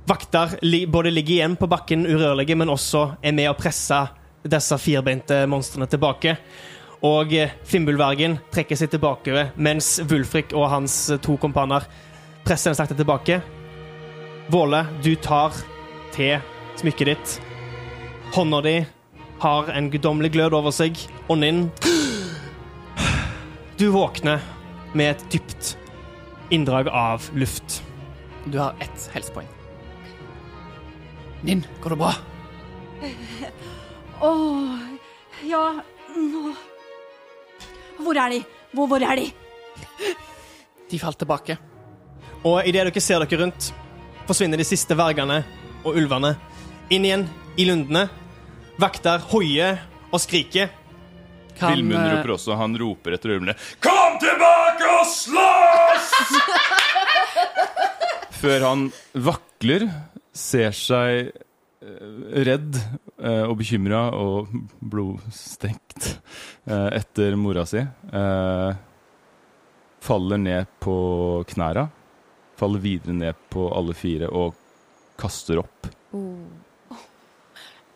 [0.09, 0.59] vakter
[0.93, 4.03] både ligger igjen på bakken urørlige, men også er med å presse
[4.45, 6.37] disse firbeinte monstrene tilbake.
[7.05, 11.85] Og eh, Fimbulvergen trekker seg tilbake, mens Wulfrik og hans eh, to kompaner
[12.45, 13.40] presser den sakte tilbake.
[14.53, 15.57] Våle, du tar
[16.12, 16.40] til
[16.80, 17.40] smykket ditt.
[18.34, 18.76] Hånda di
[19.44, 21.66] har en guddommelig glød over seg, og Ninn
[23.78, 24.42] Du våkner
[24.94, 25.74] med et dypt
[26.54, 27.82] inndrag av luft.
[28.46, 29.48] Du har ett helsepoeng.
[31.44, 32.12] Ninn, går det bra?
[34.24, 34.84] Åh,
[35.44, 35.64] ja
[36.14, 36.54] nå
[37.98, 38.38] Hvor er de?
[38.72, 39.26] Hvor, hvor er de?
[40.90, 41.58] De falt tilbake.
[42.44, 43.70] Og idet dere ser dere rundt,
[44.28, 45.42] forsvinner de siste vergene
[45.84, 46.34] og ulvene
[46.92, 48.09] inn igjen i lundene.
[48.81, 49.79] Vakter hoier
[50.11, 50.73] og skriker.
[51.55, 56.09] Kan, Vilmund eh, roper også, han roper etter ulvene Kom tilbake og slåss!
[58.40, 59.85] Før han vakler,
[60.35, 62.16] ser seg eh,
[62.49, 64.51] redd eh, og bekymra og
[64.83, 67.85] blodstengt eh, etter mora si.
[70.05, 70.97] Faller ned på
[71.55, 71.87] knæra.
[72.59, 74.59] Faller videre ned på alle fire og
[75.18, 75.88] kaster opp.
[76.14, 76.63] Eh,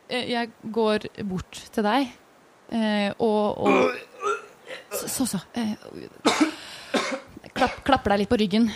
[0.08, 2.06] Jeg går bort til deg
[2.72, 3.74] eh, og, og
[4.92, 5.26] Så, så.
[5.34, 5.74] så eh,
[7.52, 8.70] klapp, klapper deg litt på ryggen.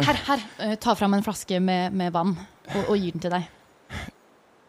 [0.00, 0.44] Her, her.
[0.64, 3.48] eh, Ta fram en flaske med, med vann og, og gir den til deg.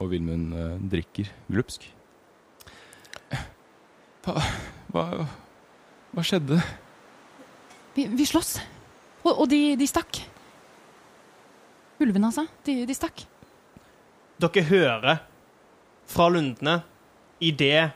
[0.04, 1.88] Og Vilmund eh, drikker glupsk.
[4.28, 4.36] Hva,
[4.92, 5.04] hva,
[6.12, 6.60] hva skjedde?
[7.96, 8.58] Vi, vi slåss.
[9.24, 10.20] Og, og de, de stakk.
[12.04, 12.44] Ulvene, altså.
[12.68, 13.24] De, de stakk.
[14.44, 15.24] Dere hører
[16.08, 16.82] fra lundene
[17.43, 17.91] idet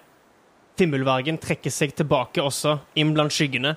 [0.80, 3.76] Fimmelvergen trekker seg tilbake også, inn blant skyggene.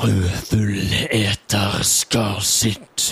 [0.00, 3.10] Rødfull eter skal sitt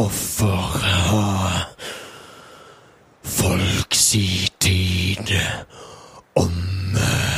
[0.00, 0.80] offer
[1.10, 1.66] ha.
[3.22, 5.30] Folk si tid
[6.40, 7.29] omme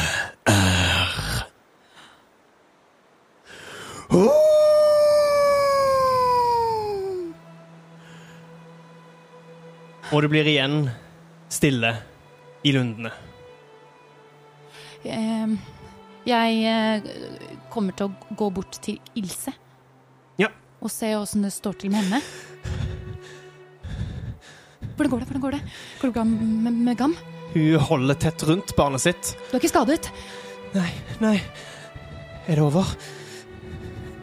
[10.12, 10.90] Og det blir igjen
[11.52, 11.94] stille
[12.68, 13.10] i lundene.
[15.02, 17.06] Jeg eh,
[17.72, 19.54] kommer til å gå bort til Ilse.
[20.38, 20.50] Ja.
[20.84, 22.20] Og se åssen det står til med henne.
[24.92, 25.28] Hvordan går det?
[25.30, 25.62] Hvordan går det?
[26.00, 27.16] Går det bra med, med Gam?
[27.54, 29.32] Hun holder tett rundt barnet sitt.
[29.48, 30.10] Du er ikke skadet?
[30.76, 30.90] Nei,
[31.24, 31.38] nei.
[32.46, 32.92] Er det over?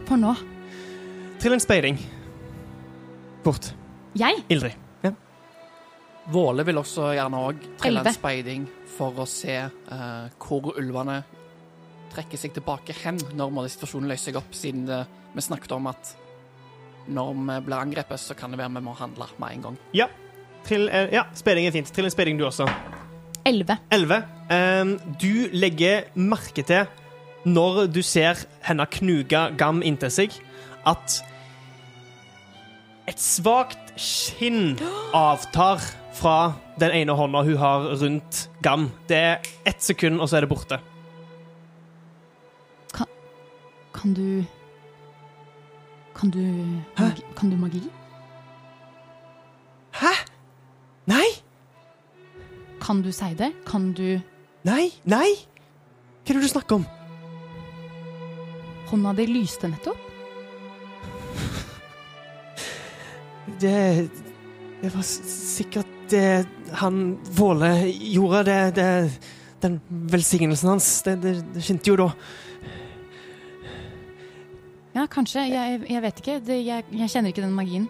[0.05, 0.35] For nå.
[1.41, 1.99] Trill en speiding.
[3.43, 3.71] Bort.
[4.17, 4.45] Jeg?
[4.53, 4.77] Ildrid.
[6.29, 8.65] Våle vil også gjerne òg trille en speiding
[8.97, 11.21] for å se eh, hvor ulvene
[12.13, 15.89] trekker seg tilbake hen når må situasjonen løser seg opp, siden det, vi snakket om
[15.89, 16.13] at
[17.09, 19.77] når vi blir angrepet, så kan det være vi må handle med en gang.
[19.97, 20.09] Ja.
[20.67, 21.89] Trill, eh, ja, speiding er fint.
[21.95, 22.67] Trill en speiding, du også.
[23.47, 23.79] Elleve.
[23.89, 24.19] Elleve.
[24.51, 26.85] Um, du legger merke til,
[27.47, 30.35] når du ser henne knuge Gam inntil seg,
[30.85, 31.21] at
[33.09, 34.75] et svakt skinn
[35.17, 35.81] avtar
[36.13, 38.89] fra den ene hånda hun har rundt Gam.
[39.07, 40.79] Det er ett sekund, og så er det borte.
[43.93, 44.43] Kan du
[46.15, 46.39] Kan du
[46.97, 47.81] magi, Kan du magi?
[49.91, 50.13] Hæ?
[51.07, 51.25] Nei?
[52.81, 53.51] Kan du si det?
[53.65, 54.21] Kan du
[54.63, 55.35] Nei, nei!
[56.23, 56.85] Hva er det du snakker om?
[58.89, 59.97] Hånda di lyste nettopp?
[63.59, 64.09] Det
[64.81, 66.45] Det var sikkert det
[66.81, 68.43] han Våle gjorde.
[68.47, 68.89] Det, det
[69.61, 69.79] Den
[70.11, 70.89] velsignelsen hans.
[71.03, 72.09] Det, det, det skinte jo da.
[74.95, 75.43] Ja, kanskje.
[75.51, 76.37] Jeg, jeg vet ikke.
[76.47, 77.87] Det, jeg, jeg kjenner ikke den magien.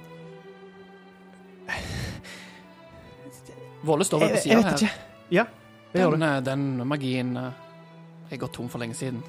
[3.86, 4.72] Våle står vel på sida jeg her.
[4.74, 5.06] vet ikke.
[5.38, 5.46] Ja,
[5.94, 6.30] det gjør Den, det.
[6.36, 9.22] eh, den magien eh, er gått tom for lenge siden.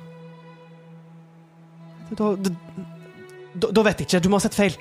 [2.19, 4.23] Da, da, da vet jeg ikke.
[4.25, 4.75] Du må ha sett feil.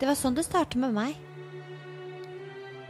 [0.00, 1.16] Det var sånn det startet med meg.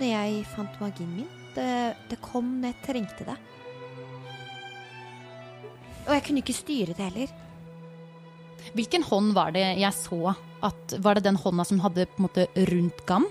[0.01, 1.29] Når jeg fant magien min.
[1.55, 1.69] Det,
[2.09, 3.37] det kom når jeg trengte det.
[6.07, 7.35] Og jeg kunne ikke styre det heller.
[8.77, 10.33] Hvilken hånd var det jeg så?
[10.65, 13.27] At, var det den hånda som hadde på en måte rundt Gam?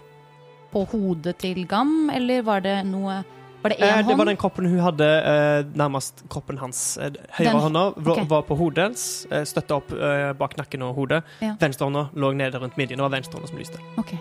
[0.73, 3.19] På hodet til Gam, eller var det noe
[3.63, 6.97] Var det én Eh, det var den kroppen hun hadde eh, nærmest kroppen hans.
[6.97, 10.85] Eh, Høyre Den- hånda var, var på hodet hans, eh, støtta opp eh, bak nakken
[10.85, 11.23] og hodet.
[11.41, 11.55] Ja.
[11.59, 12.97] Venstre hånda lå nede rundt midjen.
[13.01, 13.81] Det var venstre hånda som lyste.
[13.97, 14.13] Ok.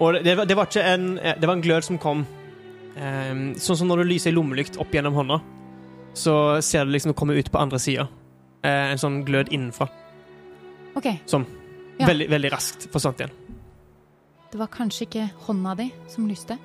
[0.00, 3.78] Og det, det, var, ikke en eh, Det var en glød som kom um, Sånn
[3.82, 5.40] som når du lyser ei lommelykt opp gjennom hånda,
[6.16, 6.34] så
[6.64, 8.08] ser du liksom det komme ut på andre sida.
[8.64, 9.86] Uh, en sånn glød innenfra.
[10.98, 11.12] Ok,
[12.00, 12.08] Ja.
[12.08, 13.32] Veldig, veldig raskt forsvant igjen.
[14.50, 16.56] Det var kanskje ikke hånda di som lyste?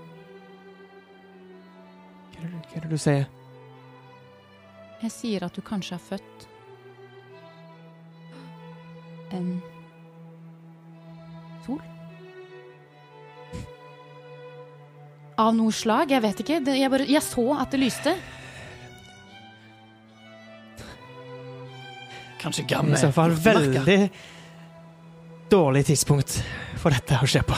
[2.32, 3.28] Hva er det, hva er det du sier?
[5.04, 6.48] Jeg sier at du kanskje er født
[9.36, 9.50] en
[15.42, 16.14] Av noe slag?
[16.16, 16.60] Jeg vet ikke.
[16.64, 18.16] Det, jeg, bare, jeg så at det lyste.
[22.40, 24.00] Kanskje I gammel så fall veldig
[25.52, 26.38] dårlig tidspunkt
[26.80, 27.58] for dette å skje på.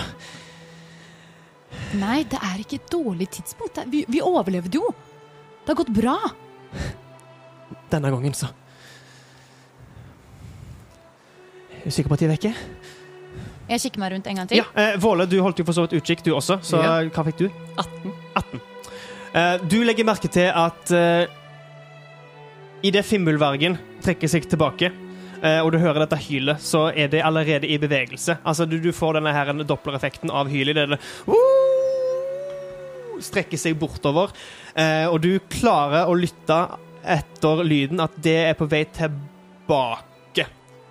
[1.99, 3.79] Nei, det er ikke et dårlig tidspunkt.
[3.91, 4.89] Vi, vi overlevde jo.
[5.63, 6.15] Det har gått bra.
[7.91, 8.49] Denne gangen, så.
[11.77, 12.53] Er du sikker på at de er vekke?
[13.67, 14.61] Jeg kikker meg rundt en gang til.
[14.61, 16.59] Ja, eh, Våle, du holdt jo for så vidt utkikk, du også.
[16.63, 17.01] Så Ja.
[17.09, 17.49] hva fikk du?
[17.77, 18.13] 18.
[18.35, 18.61] 18.
[19.33, 21.27] Eh, du legger merke til at eh,
[22.83, 24.91] idet Fimbulvergen trekker seg tilbake,
[25.43, 28.37] eh, og du hører dette hylet, så er det allerede i bevegelse.
[28.45, 30.75] Altså, du, du får denne her dopplereffekten av hylet.
[30.75, 30.99] Det er det
[33.27, 34.29] strekker seg bortover,
[34.77, 36.59] eh, og du klarer å lytte
[37.07, 40.03] etter lyden at det er på vei tilbake.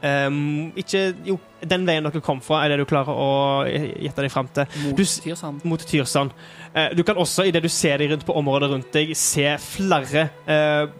[0.05, 4.33] Um, ikke Jo, den veien dere kom fra, er det du klarer å gjette deg
[4.33, 5.65] fram til Mot Du Tyrsand.
[5.65, 6.35] mot Tyrsand.
[6.75, 10.29] Uh, du kan også, idet du ser deg rundt på området rundt deg, se flere
[10.45, 10.93] uh,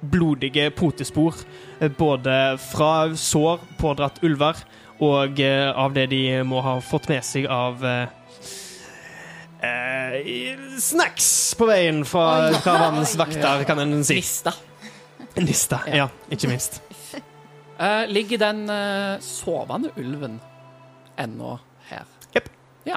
[0.00, 1.36] blodige potespor.
[1.82, 4.64] Uh, både fra sår pådratt ulver
[5.00, 7.80] og av det de må ha fått med seg av
[10.76, 14.18] snacks på veien fra karavanens vakter, kan en si.
[14.20, 14.52] Nista.
[15.40, 15.80] Nista.
[15.88, 16.82] Ja, ikke minst.
[17.80, 20.40] Eh, ligger den uh, sovende ulven
[21.18, 21.54] ennå
[21.88, 22.04] her?
[22.34, 22.96] Ja,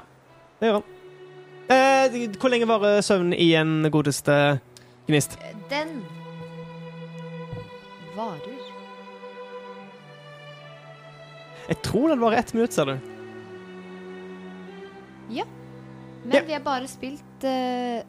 [0.59, 0.89] Det gjør han.
[1.63, 4.59] Uh, hvor lenge varer søvnen i en godeste
[5.07, 5.37] gnist?
[5.71, 6.03] Den
[8.17, 8.51] varer
[11.67, 12.97] Jeg tror den varer ett minutt, ser du.
[16.23, 16.41] Men Ja.
[16.47, 18.03] vi har bare spilt eh,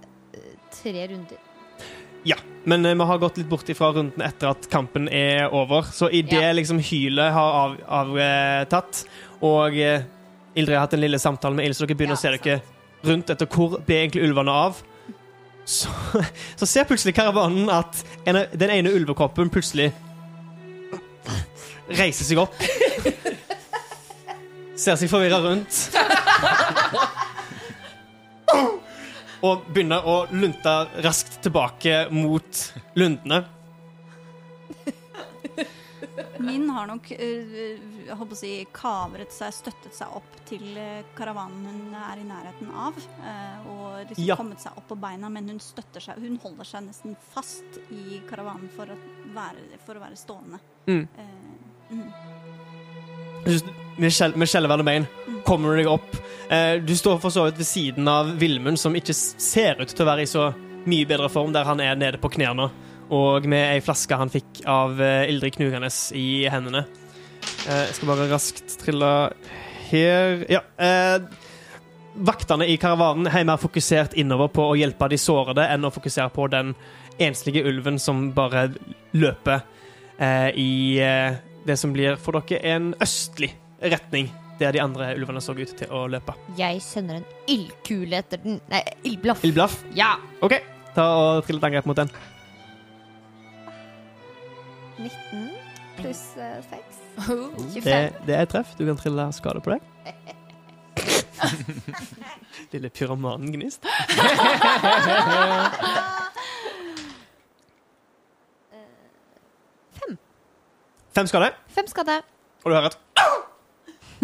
[0.71, 1.39] tre runder.
[2.25, 5.83] Ja, men eh, vi har gått litt bort ifra runden etter at kampen er over.
[5.93, 6.53] Så idet Ja.
[6.57, 9.05] liksom hylet har av- avtatt,
[9.45, 10.03] og eh,
[10.57, 12.61] Ildrid har hatt en lille samtale med Ilse, så dere begynner Ja, å se dere
[13.05, 14.73] rundt etter hvor ble egentlig ulvene av,
[15.69, 15.89] så,
[16.61, 19.91] så ser plutselig karavanen at en, den ene ulvekroppen plutselig
[21.89, 22.55] reiser seg opp.
[24.77, 25.91] Ser seg forvirra rundt.
[29.45, 30.73] Og begynner å lunte
[31.05, 32.63] raskt tilbake mot
[32.97, 33.45] lundene.
[36.45, 37.53] Min har nok øh,
[38.05, 42.27] jeg håper å si, kavret seg, støttet seg opp til øh, karavanen hun er i
[42.29, 42.99] nærheten av.
[42.99, 44.37] øh, og liksom Ja.
[44.37, 48.21] kommet seg opp på beina, men hun støtter seg Hun holder seg nesten fast i
[48.29, 48.97] karavanen for å
[49.35, 50.59] være, for å være stående.
[50.87, 51.09] Mm.
[51.19, 52.11] Uh, mm.
[53.99, 55.07] Michelle skjelvende bein
[55.45, 56.17] kommer du deg opp.
[56.51, 60.05] Eh, du står for så vidt ved siden av Vilmund, som ikke ser ut til
[60.05, 60.51] å være i så
[60.89, 62.69] mye bedre form, der han er nede på knærne,
[63.15, 66.85] og med ei flaske han fikk av eh, Ildrid knugende i hendene.
[67.69, 69.15] Eh, jeg skal bare raskt trille
[69.91, 70.65] her Ja.
[72.15, 76.31] Vaktene i karavanen er mer fokusert innover på å hjelpe de sårede enn å fokusere
[76.31, 76.71] på den
[77.19, 78.69] enslige ulven som bare
[79.19, 79.65] løper
[80.55, 81.03] i
[81.67, 83.51] det som blir for dere en østlig
[83.83, 84.31] retning
[84.61, 86.35] der de andre ulvene så ut til å løpe.
[86.59, 89.45] Jeg sender en ildkule etter den Nei, ildblaff.
[89.47, 89.81] Ildblaff.
[89.99, 90.15] Ja!
[90.45, 90.57] OK,
[90.95, 92.13] ta og trill et angrep mot den.
[94.99, 95.49] 19
[95.99, 97.01] pluss eh, 6.
[97.27, 97.83] 25.
[97.85, 98.75] Det, det er treff.
[98.79, 99.81] Du kan trille skade på deg.
[102.75, 103.87] Lille pyromanengnist.
[109.99, 110.17] Fem.
[111.15, 111.53] Fem skade.
[111.75, 112.21] Fem skade.
[112.65, 112.99] Og du har et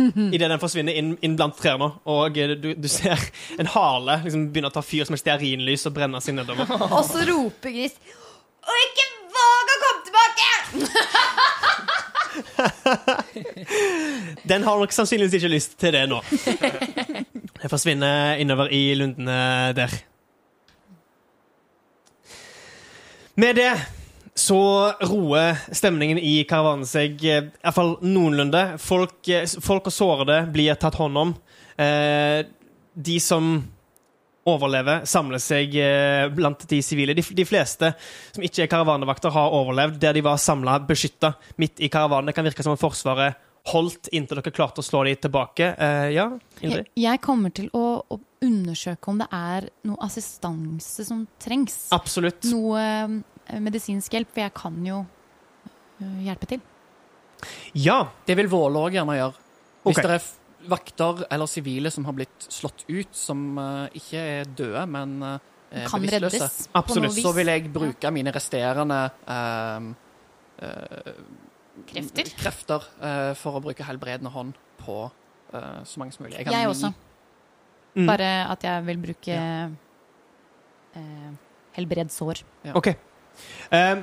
[0.34, 3.18] Idet den forsvinner inn, inn blant trærne, og eh, du, du ser
[3.60, 6.64] en hale liksom begynne å ta fyr som et stearinlys og brenne seg nedover.
[6.96, 7.94] Og så roper Gris
[8.66, 10.48] Og ikke våg å komme tilbake!
[14.50, 16.18] Den har nok sannsynligvis ikke lyst til det nå.
[17.60, 19.38] Den forsvinner innover i lundene
[19.76, 19.90] der.
[23.40, 23.72] Med det
[24.34, 24.60] så
[25.04, 28.62] roer stemningen i karavanen seg iallfall i hvert fall noenlunde.
[28.80, 31.34] Folk, eh, folk og sårede blir tatt hånd om.
[31.80, 32.46] Eh,
[32.94, 33.52] de som
[34.48, 37.14] overlever, samler seg eh, blant de sivile.
[37.16, 37.92] De, de fleste
[38.32, 42.30] som ikke er karavanevakter, har overlevd der de var samla, beskytta midt i karavanen.
[42.30, 45.74] Det kan virke som om Forsvaret holdt inntil dere klarte å slå dem tilbake.
[45.76, 46.88] Eh, ja, Ingrid?
[46.88, 51.82] Jeg, jeg kommer til å, å undersøke om det er noe assistanse som trengs.
[51.94, 52.48] Absolutt.
[52.50, 53.18] Noe eh,
[53.58, 55.00] medisinsk hjelp, for jeg kan jo
[56.00, 56.62] eh, hjelpe til.
[57.74, 58.02] Ja.
[58.26, 59.46] Det vil Våle òg gjerne gjøre.
[59.80, 60.06] Hvis okay.
[60.06, 64.82] det er vakter eller sivile som har blitt slått ut, som uh, ikke er døde,
[64.92, 65.38] men uh,
[65.88, 67.06] Kan bevisstløse, reddes på Absolutt.
[67.06, 67.24] noe vis.
[67.24, 69.86] så vil jeg bruke mine resterende uh,
[70.60, 71.12] eh,
[71.88, 72.30] Krefter?
[72.36, 76.40] krefter eh, for å bruke helbredende hånd på eh, så mange som mulig.
[76.42, 76.92] har Jeg også.
[77.96, 78.06] Mm.
[78.06, 79.38] Bare at jeg vil bruke
[80.94, 81.30] eh,
[81.78, 82.42] helbredsår.
[82.42, 82.74] sår.
[82.78, 82.92] OK.
[83.70, 84.00] Eh,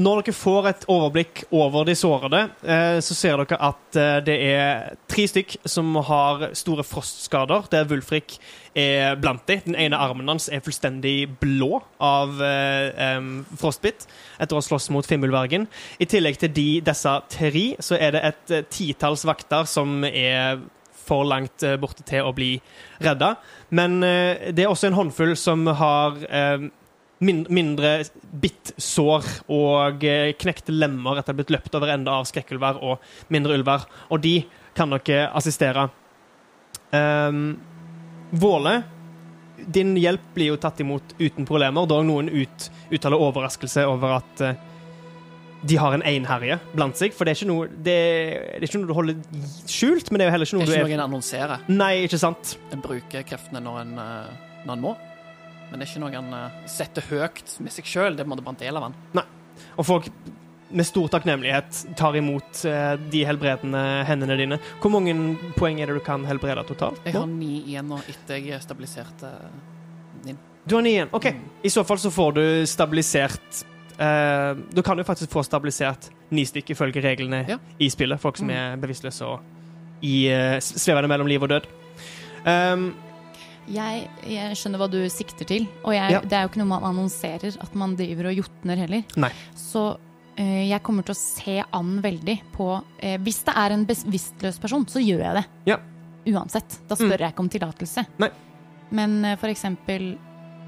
[0.00, 4.36] når dere får et overblikk over de sårede, eh, så ser dere at eh, det
[4.46, 8.38] er tre stykk som har store frostskader, der Wulfrik
[8.72, 9.58] er blant de.
[9.66, 13.20] Den ene armen hans er fullstendig blå av eh,
[13.60, 14.08] frostbitt
[14.40, 15.68] etter å ha slåss mot Fimmelvergen
[16.00, 20.62] I tillegg til de, disse tre, så er det et titalls vakter som er
[21.02, 22.54] for langt borte til å bli
[23.02, 23.34] redda.
[23.74, 26.70] Men det er også en håndfull som har eh, min
[27.22, 27.92] mindre
[28.42, 32.80] bitt sår og eh, knekte lemmer etter å ha blitt løpt over ende av skrekkulver
[32.82, 33.86] og mindre ulver.
[34.10, 34.40] Og de
[34.76, 35.88] kan dere assistere.
[36.92, 37.44] Um,
[38.32, 38.78] Våle,
[39.68, 44.44] din hjelp blir jo tatt imot uten problemer, dog noen ut, uttaler overraskelse over at
[44.44, 44.54] uh,
[45.62, 47.14] de har en einherje blant seg.
[47.14, 47.98] For det er ikke noe det,
[48.56, 49.20] det er ikke noe du holder
[49.70, 51.06] skjult, men det er jo heller ikke noe noe er ikke du noe er en
[51.06, 51.64] annonserer.
[51.70, 52.56] Nei, ikke sant?
[52.74, 54.94] En bruker kreftene når en, eh, når en må.
[55.72, 58.16] Men det er ikke noe han eh, setter høyt med seg sjøl.
[58.18, 58.96] Det er bare en del av en.
[59.80, 60.08] Og folk
[60.72, 64.58] med stor takknemlighet tar imot eh, de helbredende hendene dine.
[64.80, 65.12] Hvor mange
[65.56, 67.00] poeng er det du kan helbrede totalt?
[67.08, 69.32] Jeg har ni igjen nå etter jeg stabiliserte
[70.24, 70.38] din.
[70.68, 71.10] Du har ni igjen.
[71.12, 71.26] OK.
[71.32, 71.44] Mm.
[71.64, 73.64] I så fall så får du stabilisert
[73.98, 77.58] eh, Du kan jo faktisk få stabilisert ni stykker ifølge reglene Ja.
[77.78, 78.20] i spillet.
[78.20, 78.56] Folk som Mm.
[78.56, 79.40] er bevisstløse og
[80.02, 81.66] i eh, svevende mellom liv og død.
[82.46, 82.94] Um,
[83.70, 86.20] Jeg, jeg skjønner hva du sikter til, og jeg, Ja.
[86.20, 89.02] det er jo ikke noe man annonserer at man driver og jotner heller.
[89.16, 89.30] Nei.
[89.54, 89.96] Så
[90.36, 94.58] eh, jeg kommer til å se an veldig på eh, Hvis det er en bevisstløs
[94.60, 95.44] person, så gjør jeg det.
[95.70, 95.78] Ja.
[96.26, 96.80] Uansett.
[96.88, 97.18] Da spør Mm.
[97.20, 98.06] jeg ikke om tillatelse.
[98.90, 100.16] Men eh, for eksempel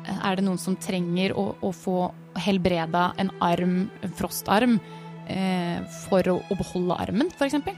[0.07, 4.79] eh, er det noen som trenger å, å få helbreda en arm, en frostarm,
[5.29, 7.75] eh, for å, å beholde armen, for eksempel?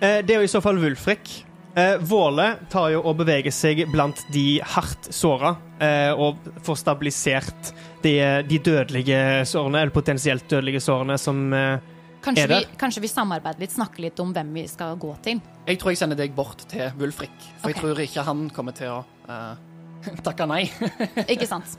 [0.00, 1.42] Eh, Det er jo i så fall Wulfrik.
[1.76, 5.50] Eh, Våle tar jo og beveger seg blant de hardt såra
[5.82, 7.72] eh, og får stabilisert
[8.02, 8.14] de,
[8.48, 9.18] de dødelige
[9.50, 11.92] sårene, eller potensielt dødelige sårene som eh,
[12.26, 12.64] Kanskje Er der.
[12.64, 15.38] vi, kanskje vi samarbeider litt, snakker litt om hvem vi skal gå til.
[15.68, 18.90] Jeg tror jeg sender deg bort til Wulfrik, for jeg tror ikke han kommer til
[18.96, 18.96] å
[19.30, 20.64] eh, takke nei.
[21.36, 21.76] Ikke sant?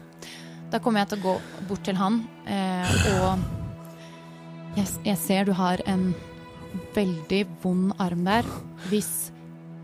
[0.72, 1.34] Da kommer jeg til å gå
[1.68, 6.12] bort til han, eh, og jeg, jeg ser du har en
[6.96, 8.48] veldig vond arm der.
[8.92, 9.34] Hvis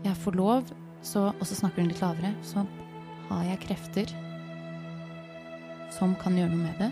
[0.04, 0.68] jeg får lov,
[1.04, 2.64] så, og så snakker hun litt lavere, så
[3.30, 4.12] har jeg krefter
[5.94, 6.90] som kan gjøre noe med det.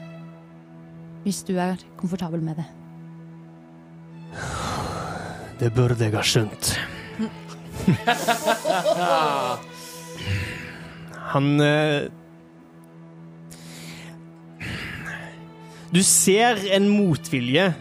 [1.24, 2.66] Hvis du er komfortabel med det.
[5.60, 6.78] Det burde jeg ha skjønt.
[11.32, 12.10] Han eh,
[15.92, 17.74] Du ser en motvilje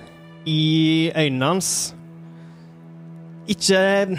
[0.45, 1.95] i øynene hans.
[3.47, 4.17] Ikke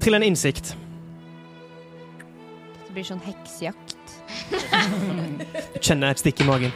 [0.00, 0.76] Trill en innsikt.
[2.86, 3.96] Det blir sånn heksejakt.
[5.74, 6.72] Du kjenner et stikk i magen.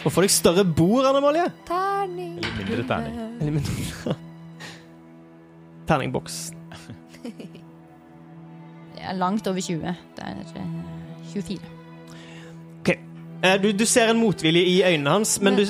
[0.00, 1.44] Nå får deg større bord, Anne Malje.
[1.68, 2.38] Terning.
[2.40, 3.18] Eller mindre terning.
[3.40, 4.14] Eller mindre.
[5.90, 6.38] Terningboks.
[9.00, 9.94] Det er langt over 20.
[10.16, 10.72] Det er eh,
[11.32, 11.58] 24.
[12.80, 12.90] OK.
[13.62, 15.64] Du, du ser en motvilje i øynene hans, men du,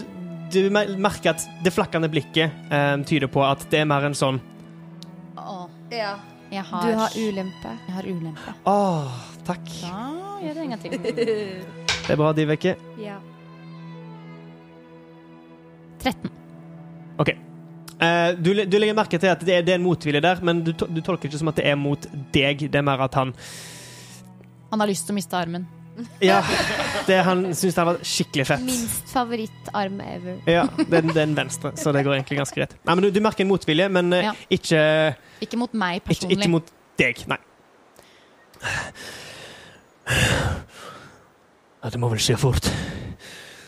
[0.52, 4.40] du merker at det flakkende blikket eh, tyder på at det er mer en sånn
[5.40, 6.16] Å, Ja.
[6.50, 7.72] jeg har, Du har ulempe.
[7.86, 8.54] Jeg har ulempe.
[8.70, 9.70] Åh, takk.
[9.82, 10.98] Da gjør det ingenting.
[12.10, 12.72] Det er bra, Diveke.
[12.98, 13.18] Ja.
[16.00, 16.30] 13.
[18.00, 20.62] Eh, du, du legger merke til at det er, det er en motvilje der, men
[20.64, 22.62] du, to- du tolker ikke som at det er mot deg.
[22.72, 23.34] Det er mer at han
[24.70, 25.66] Han har lyst til å miste armen.
[26.24, 26.38] Ja,
[27.06, 28.62] det han syns det var skikkelig fett.
[28.64, 30.38] Minst favorittarm ever.
[30.48, 32.76] Ja, den, den venstre, så det går egentlig ganske greit.
[32.86, 34.34] Nei, men du, du merker en motvilje, men eh, Ja.
[34.56, 34.82] ikke,
[35.44, 36.38] Ikke mot meg personlig.
[36.38, 36.70] ikke mot
[37.00, 37.24] deg.
[37.28, 37.40] Nei.
[41.80, 42.66] Ja, det må vel skje fort.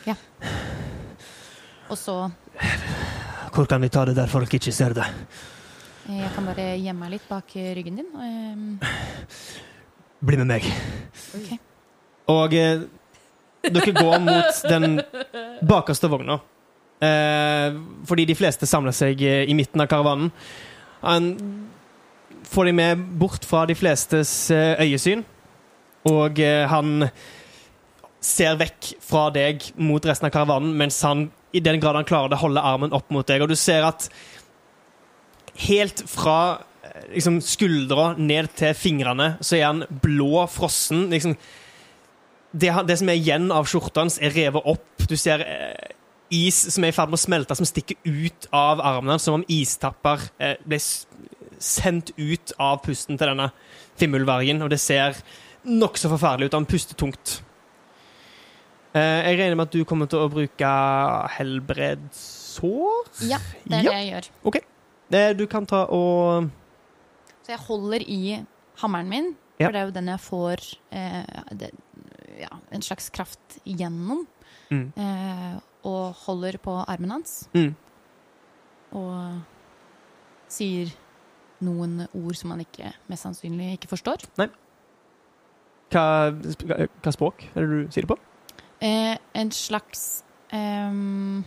[0.08, 0.14] Ja.
[1.92, 2.16] Og så
[3.52, 5.06] Hvor kan vi ta det der folk ikke ser det?
[6.08, 8.08] Jeg kan bare gjemme meg litt bak ryggen din.
[8.18, 8.56] Eh,
[10.22, 10.66] Bli med meg.
[12.30, 12.84] Og eh,
[13.66, 15.00] dere går mot den
[15.66, 16.38] bakerste vogna.
[17.02, 17.74] Eh,
[18.06, 20.30] fordi de fleste samler seg eh, i midten av karavanen.
[21.02, 21.32] Han
[22.46, 25.24] får de med bort fra de flestes eh, øyesyn.
[26.10, 27.08] Og eh, han
[28.22, 32.32] ser vekk fra deg mot resten av karavanen, mens han i den grad han klarer
[32.32, 33.42] det, holder armen opp mot deg.
[33.42, 34.06] Og du ser at
[35.66, 36.38] helt fra
[36.86, 41.08] eh, liksom, skuldra ned til fingrene, så er han blå, frossen.
[41.12, 41.36] Liksom,
[42.52, 45.06] det, det som er igjen av skjorta hans, er revet opp.
[45.08, 45.92] Du ser eh,
[46.32, 49.44] is som er i ferd med å smelte, som stikker ut av armene som om
[49.52, 50.78] istapper eh, ble
[51.62, 53.50] sendt ut av pusten til denne
[54.00, 54.62] fimmulvargen.
[54.64, 55.16] Og det ser
[55.64, 56.56] nokså forferdelig ut.
[56.58, 57.40] Han puster tungt.
[58.92, 60.72] Eh, jeg regner med at du kommer til å bruke
[61.38, 63.06] helbredsår?
[63.28, 63.90] ja, det er Ja.
[63.90, 64.62] det jeg gjør.
[65.12, 66.50] Eh, du kan ta og
[67.44, 68.46] Så jeg holder i
[68.80, 69.66] hammeren min, Ja.
[69.66, 71.70] for det er jo den jeg får eh, det,
[72.42, 74.26] ja, en slags kraft gjennom.
[74.72, 74.88] Mm.
[74.96, 75.54] Eh,
[75.88, 77.46] og holder på armen hans.
[77.56, 77.72] Mm.
[78.98, 79.40] Og
[80.52, 80.92] sier
[81.62, 84.26] noen ord som han ikke, mest sannsynlig ikke forstår.
[85.92, 88.18] hva, hva språk er det du sier det på?
[88.82, 91.44] Eh, en slags ehm,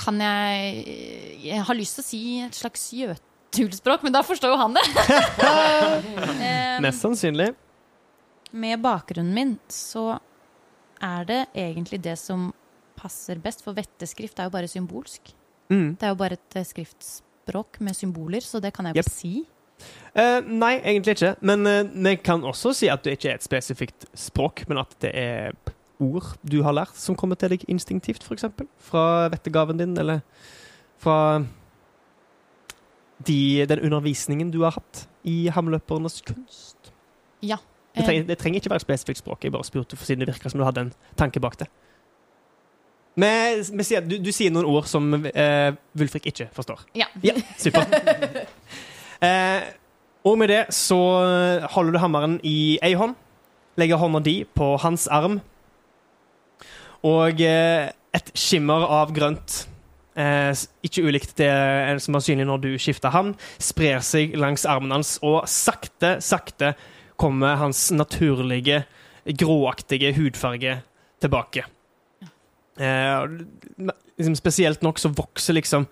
[0.00, 4.60] Kan jeg Jeg har lyst til å si et slags jøtulspråk, men da forstår jo
[4.62, 4.86] han det.
[6.46, 7.50] Ehm, Mest sannsynlig.
[8.52, 10.18] Med bakgrunnen min så
[11.00, 12.50] er det egentlig det som
[13.00, 15.32] passer best, for vetteskrift er jo bare symbolsk.
[15.70, 15.94] Mm.
[15.96, 19.12] Det er jo bare et eh, skriftspråk med symboler, så det kan jeg jo yep.
[19.14, 19.34] si.
[20.12, 21.34] Uh, nei, egentlig ikke.
[21.46, 24.92] Men eh, vi kan også si at det ikke er et spesifikt språk, men at
[25.00, 25.56] det er
[26.00, 28.48] ord du har lært som kommer til deg instinktivt, f.eks.
[28.90, 30.20] Fra vettegaven din, eller
[31.00, 31.40] fra
[33.26, 36.92] de, den undervisningen du har hatt i hamløpernes kunst.
[37.44, 37.60] Ja.
[37.94, 39.44] Det Eh, trenger, det trenger ikke være spesifikt språk.
[39.44, 41.66] Jeg bare spurte for siden det virka som du hadde en tanke bak det.
[43.16, 46.84] Men men sier, du, du sier noen ord som eh, Wulfrik ikke forstår.
[46.94, 47.08] Ja.
[47.22, 47.82] Ja, super.
[49.26, 49.60] eh,
[50.24, 51.00] og med det så
[51.74, 53.16] holder du hammeren i ei hånd,
[53.80, 55.40] legger hånda di på hans arm,
[57.06, 59.62] og eh, et skimmer av grønt,
[60.20, 60.52] eh,
[60.84, 64.92] ikke ulikt det eh, som var synlig når du skifta ham, sprer seg langs armen
[64.92, 66.74] hans, og sakte, sakte
[67.20, 68.84] kommer hans naturlige,
[69.24, 70.78] gråaktige hudfarge
[71.20, 71.66] tilbake.
[72.80, 73.26] Eh,
[74.16, 75.86] liksom spesielt nok så vokser liksom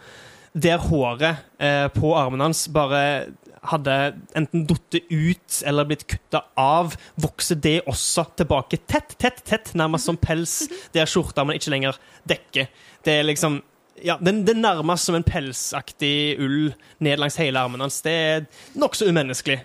[0.52, 3.28] der håret eh, på armen hans bare
[3.68, 3.94] hadde
[4.38, 10.08] enten falt ut eller blitt kutta av, vokser det også tilbake tett, tett, tett, nærmest
[10.08, 10.62] som pels,
[10.94, 11.98] der skjorta men ikke lenger
[12.28, 12.70] dekker.
[13.04, 13.60] Det er liksom
[14.04, 16.70] ja, den, det er nærmest som en pelsaktig ull
[17.02, 17.98] ned langs hele armen hans.
[18.04, 18.44] Det er
[18.78, 19.58] nokså umenneskelig.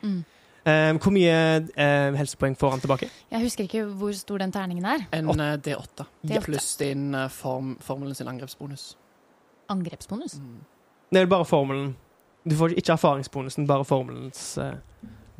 [0.00, 0.22] Mm.
[0.64, 3.08] Eh, hvor mye uh, helsepoeng får han tilbake?
[3.30, 5.04] Jeg husker ikke hvor stor den terningen er.
[5.12, 6.40] En eh, D8 D8.
[6.46, 8.94] pluss din uh, form, formelen sin angrepsbonus.
[9.68, 10.38] Angrepsbonus.
[11.12, 11.96] Det er bare formelen.
[12.44, 14.74] Du får ikke erfaringsbonusen, bare formelens eh,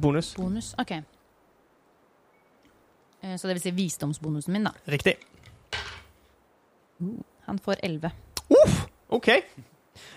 [0.00, 0.34] bonus.
[0.34, 0.90] Bonus, OK.
[3.22, 4.70] Eh, Så det vil si visdomsbonusen min, da.
[4.88, 5.14] Riktig.
[7.46, 8.10] Han får 11.
[9.08, 9.28] OK.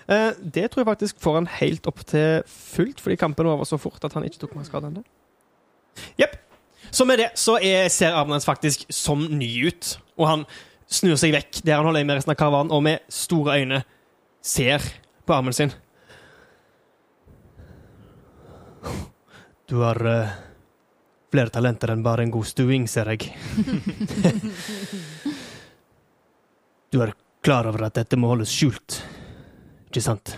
[0.07, 3.69] Eh, det tror jeg faktisk får han helt opp til fullt, fordi kampen var over
[3.69, 5.05] så fort at han ikke tok mer skade enn det.
[6.21, 6.37] Jepp.
[6.91, 10.45] Så med det så er, ser armen hans faktisk som ny ut, og han
[10.87, 13.81] snur seg vekk der han holder i med resten av karavanen, og med store øyne
[14.45, 14.83] ser
[15.27, 15.73] på armen sin.
[19.67, 20.35] Du har uh,
[21.33, 23.33] flere talenter enn bare en god stuing, ser jeg.
[26.87, 27.11] Du er
[27.43, 29.01] klar over at dette må holdes skjult,
[29.97, 30.35] ikke sant?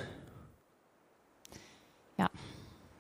[2.20, 2.30] Ja.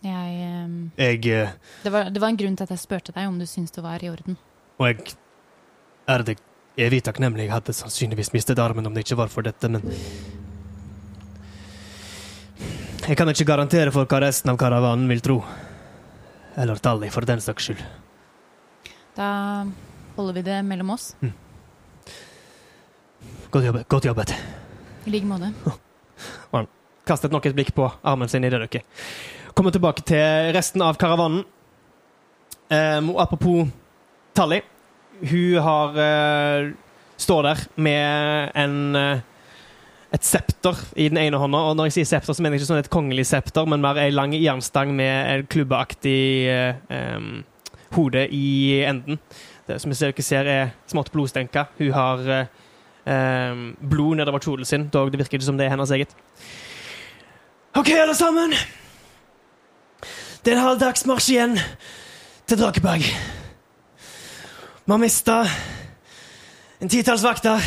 [0.03, 3.27] Jeg um, Jeg eh, det, var, det var en grunn til at jeg spurte deg
[3.27, 4.37] om du syntes det var i orden.
[4.79, 5.15] Og jeg
[6.09, 6.37] er det
[6.79, 7.47] evig takknemlig.
[7.47, 9.83] Jeg hadde sannsynligvis mistet armen om det ikke var for dette, men
[13.09, 15.39] Jeg kan ikke garantere for hva resten av karavanen vil tro.
[16.59, 17.81] Eller Tally, for den saks skyld.
[19.17, 19.65] Da
[20.13, 21.15] holder vi det mellom oss.
[23.49, 23.87] Godt jobbet.
[23.89, 24.35] Godt jobbet.
[25.07, 25.79] I like måte.
[27.09, 28.83] Kastet nok et blikk på armen sin i det dere
[29.59, 31.41] kommer tilbake til resten av karavanen.
[32.69, 33.67] Um, og apropos
[34.37, 34.61] Tally.
[35.19, 36.69] Hun har uh,
[37.19, 39.25] står der med en uh,
[40.15, 41.59] et septer i den ene hånda.
[41.67, 43.99] Og når jeg sier septer, så mener jeg ikke sånn et kongelig septer, men mer
[43.99, 47.27] ei lang jernstang med en klubbeaktig em,
[47.93, 49.19] hode i enden.
[49.67, 51.67] Det som dere ser, er smått blodstenka.
[51.77, 52.49] Hun har em,
[53.05, 56.11] blod nedover kjolen sin, dog det virker ikke som det er hennes eget.
[57.77, 58.53] OK, alle sammen.
[60.45, 61.59] Det er en halv dagsmarsj igjen
[62.47, 63.05] til Drakeberg.
[64.85, 65.43] Vi har mista
[66.81, 67.61] en titalls vakter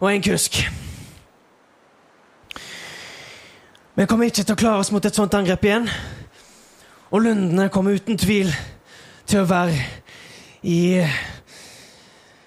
[0.00, 0.60] og en kusk.
[3.94, 5.84] Vi kommer ikke til å klare oss mot et sånt angrep igjen.
[7.14, 8.48] Og lundene kommer uten tvil
[9.26, 9.76] til å være
[10.66, 11.04] i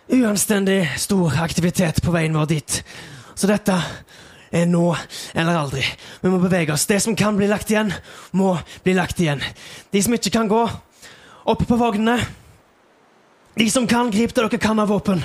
[0.08, 2.80] uanstendig stor aktivitet på veien vår dit.
[3.36, 3.76] Så dette
[4.52, 4.86] er nå
[5.36, 5.84] eller aldri.
[6.22, 6.88] Vi må bevege oss.
[6.88, 7.92] Det som kan bli lagt igjen,
[8.32, 9.44] må bli lagt igjen.
[9.92, 10.64] De som ikke kan gå,
[11.48, 12.18] opp på vognene.
[13.58, 15.24] De som kan, grip det dere kan av våpen.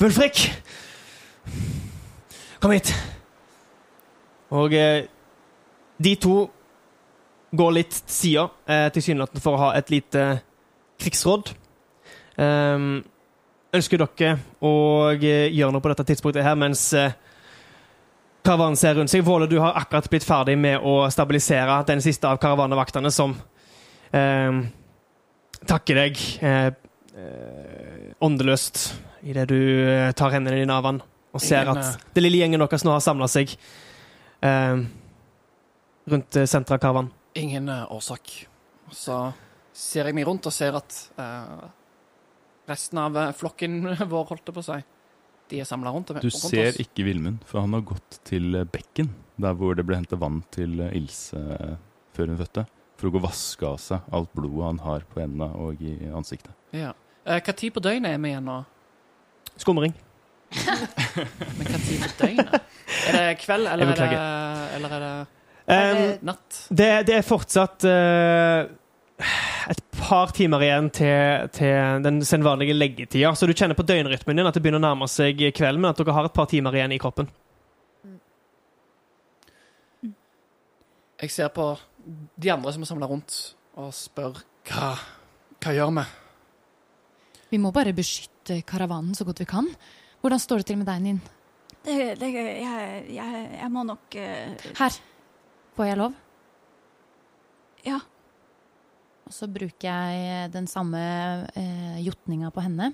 [0.00, 0.46] Wulfrik,
[2.60, 2.92] kom hit.
[4.56, 5.04] Og eh,
[6.00, 6.38] de to
[7.52, 10.24] går litt sida, eh, tilsynelatende for å ha et lite
[11.00, 11.52] krigsråd.
[12.40, 13.00] Um,
[13.76, 14.72] ønsker dere å
[15.12, 17.12] eh, gjøre noe på dette tidspunktet her mens uh,
[18.46, 19.24] karavanen ser rundt seg?
[19.26, 24.62] Våle, du har akkurat blitt ferdig med å stabilisere den siste av karavanevaktene som um,
[25.68, 26.70] takker deg uh,
[27.14, 28.82] eh, åndeløst
[29.28, 29.60] idet du
[30.16, 33.28] tar hendene dine av han og ser at det lille gjengen deres nå har samla
[33.30, 33.52] seg
[34.42, 34.80] ehm,
[36.10, 37.12] rundt senteret av karavanen.
[37.38, 38.32] Ingen årsak.
[38.90, 39.18] Så
[39.80, 41.68] ser jeg meg rundt og ser at uh,
[42.70, 43.80] resten av eh, flokken
[44.12, 44.80] vår, holdt det på å si,
[45.50, 49.10] de er samla rundt, Du ser ikke Vilmund, for han har gått til eh, bekken,
[49.40, 51.40] der hvor det ble hentet vann til Ilse
[52.14, 52.66] før hun fødte,
[53.00, 55.96] for å gå og vaske av seg alt blodet han har på hendene og i
[56.12, 56.52] ansiktet.
[56.76, 56.92] Ja.
[57.24, 58.60] Uh, Hva tid på døgnet er vi igjen nå?
[59.60, 59.96] Skumring.
[61.56, 62.56] Men hva tid på døgnet?
[63.08, 64.24] Er det kveld, eller er det,
[64.76, 65.14] eller er det
[65.70, 66.66] Ehm, natt?
[66.68, 68.79] Det, det er fortsatt eh, et
[70.10, 74.56] par timer igjen til, til den sedvanlige leggetida, så du kjenner på døgnrytmen din at
[74.56, 76.98] det begynner å nærme seg kvelden, men at dere har et par timer igjen i
[77.02, 77.30] kroppen.
[81.20, 81.68] Jeg ser på
[82.40, 83.36] de andre som er samla rundt,
[83.78, 84.40] og spør
[84.70, 84.94] hva,
[85.60, 86.06] hva gjør vi?
[87.50, 89.68] Vi må bare beskytte karavanen så godt vi kan.
[90.22, 91.20] Hvordan står det til med deg, Nin?
[91.84, 94.70] Det, det, jeg, jeg, jeg må nok uh...
[94.80, 94.98] Her.
[95.76, 96.16] Får jeg lov?
[97.86, 98.00] Ja.
[99.30, 101.00] Og så bruker jeg den samme
[101.54, 102.88] eh, jotninga på henne.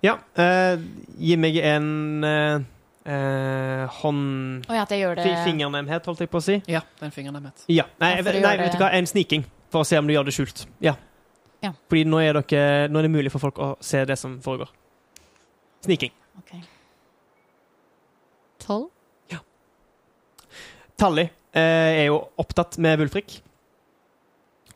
[0.00, 0.80] Ja, eh,
[1.20, 2.62] gi meg en eh,
[3.04, 4.64] eh, hånd...
[4.64, 6.56] ja, at jeg gjør det Fingernemhet, holdt jeg på å si.
[6.72, 7.66] Ja, den fingeren er mitt.
[7.68, 7.84] Ja.
[8.00, 10.08] Nei, Ja, for å nei gjøre vet du hva, en sniking, for å se om
[10.08, 10.64] du gjør det skjult.
[10.80, 10.96] Ja.
[11.60, 11.74] Ja.
[11.92, 14.72] Fordi nå er, dere, nå er det mulig for folk å se det som foregår.
[15.84, 16.16] Sniking.
[18.64, 18.88] Tolv?
[20.96, 23.42] Tally eh, er jo opptatt med Wulfrik.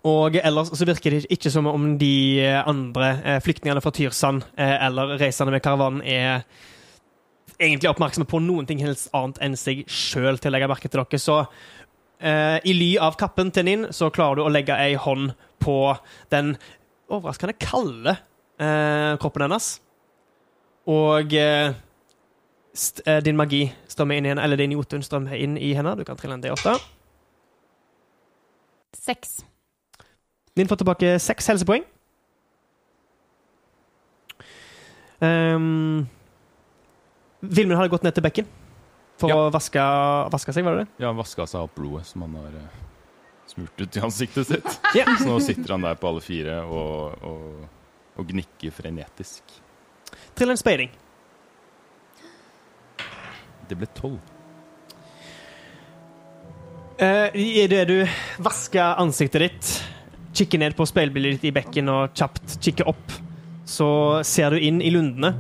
[0.06, 4.76] Og ellers så virker det ikke som om de andre eh, flyktningene fra Tyrsand eh,
[4.86, 6.44] eller reisende med karavanen er
[7.58, 11.02] egentlig oppmerksomme på noen ting helst annet enn seg sjøl til å legge merke til
[11.02, 11.20] dere.
[11.20, 11.38] Så
[12.20, 15.32] eh, i ly av kappen til Ninn så klarer du å legge ei hånd
[15.64, 15.78] på
[16.34, 16.54] den
[17.10, 18.16] overraskende kalde
[18.60, 19.72] eh, kroppen hennes.
[20.86, 21.72] Og eh,
[23.02, 25.96] eh, din magi strømmer inn i henne, eller din jotun strømmer inn i henne.
[25.98, 26.76] Du kan trille en D8.
[28.96, 29.40] Seks.
[30.56, 31.84] Din får tilbake seks helsepoeng.
[35.20, 36.06] Um,
[37.40, 38.48] Vilmund hadde gått ned til bekken
[39.16, 39.36] for Ja.
[39.36, 39.80] å vaske,
[40.32, 41.04] vaske seg, var det det?
[41.04, 42.82] Ja, vaska seg opp blodet som han har eh,
[43.48, 44.80] smurt ut i ansiktet sitt.
[44.94, 45.08] yeah.
[45.20, 47.66] Så nå sitter han der på alle fire og, og,
[48.20, 49.42] og gnikker frenetisk.
[50.36, 50.90] Trill en speiding.
[53.68, 54.20] Det ble tolv.
[57.00, 57.96] Uh, Idet du
[58.40, 59.72] vasker ansiktet ditt,
[60.36, 63.14] kikker ned på speilbildet ditt i bekken og kjapt kikke opp,
[63.66, 63.88] så
[64.26, 65.34] ser du inn i lundene.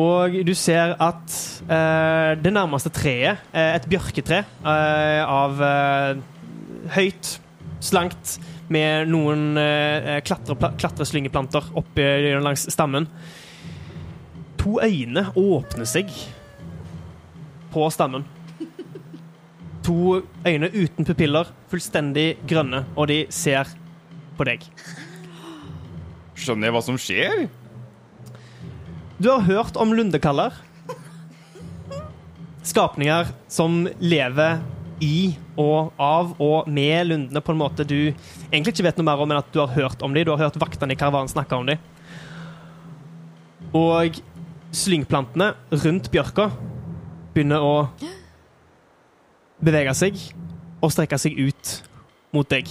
[0.00, 1.36] Og du ser at
[1.70, 6.24] eh, det nærmeste treet, eh, et bjørketre eh, av eh,
[6.96, 7.36] høyt,
[7.84, 8.38] slankt,
[8.72, 12.06] med noen eh, klatre, klatreslyngeplanter oppe
[12.42, 13.06] langs stammen.
[14.62, 16.08] To øyne åpner seg
[17.74, 18.24] på stammen.
[19.84, 23.68] To øyne uten pupiller, fullstendig grønne, og de ser
[24.38, 24.64] på deg.
[26.34, 27.44] Skjønner jeg hva som skjer?
[29.20, 30.56] Du har hørt om lundekaller.
[32.64, 34.62] Skapninger som lever
[35.04, 39.20] i og av og med lundene på en måte du egentlig ikke vet noe mer
[39.22, 40.24] om enn at du har hørt om dem.
[40.24, 41.78] Du har hørt vaktene i karavanen snakke om dem.
[43.74, 44.18] Og
[44.74, 45.52] slyngplantene
[45.84, 46.48] rundt bjørka
[47.34, 47.74] begynner å
[49.62, 50.18] bevege seg
[50.82, 51.72] og strekke seg ut
[52.34, 52.68] mot deg.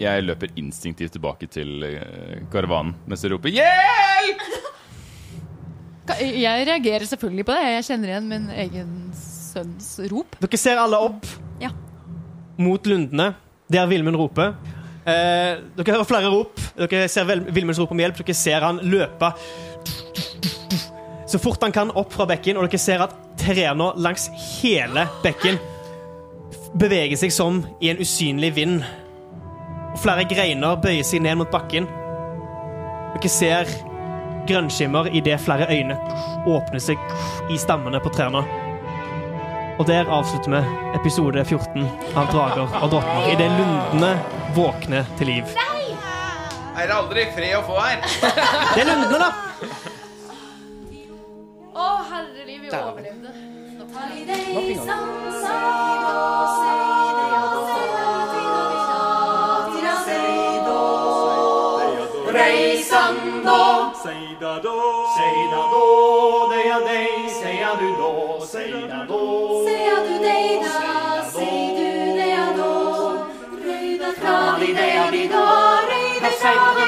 [0.00, 4.46] Jeg løper instinktivt tilbake til eh, karavanen mens jeg roper 'hjelp'!
[6.20, 7.62] Jeg reagerer selvfølgelig på det.
[7.78, 10.36] Jeg kjenner igjen min egen sønns rop.
[10.42, 11.24] Dere ser alle opp
[11.62, 11.70] Ja.
[12.58, 13.34] mot lundene,
[13.72, 14.54] der Vilmund roper.
[15.06, 16.60] Eh, dere hører flere rop.
[16.76, 18.16] Dere ser Vilmunds rop om hjelp.
[18.20, 19.32] Dere ser han løpe
[21.34, 24.28] så fort han kan opp fra bekken, og dere ser at trærne langs
[24.60, 25.56] hele bekken
[26.78, 28.82] beveger seg som i en usynlig vind.
[29.94, 31.86] Og flere greiner bøyer seg ned mot bakken.
[33.14, 33.70] Dere ser
[34.48, 35.96] grønnskimmer idet flere øyne
[36.50, 37.00] åpner seg
[37.50, 38.42] i stammene på trærne.
[39.78, 40.60] Og der avslutter vi
[40.98, 43.30] episode 14 av Drager og drottner.
[43.32, 44.12] Idet lundene
[44.54, 45.56] våkner til liv.
[46.74, 48.02] Er det aldri fred å få her?
[48.74, 49.30] Det er lundene, da!
[51.74, 53.34] Å, herreliv, vi overlevde.
[53.94, 54.26] Sier
[75.10, 76.83] di det ja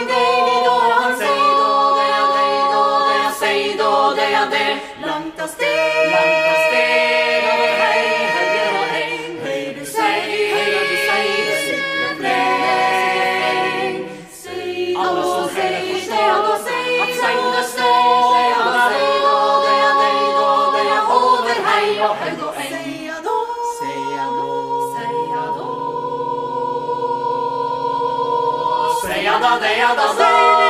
[29.95, 30.66] da Sier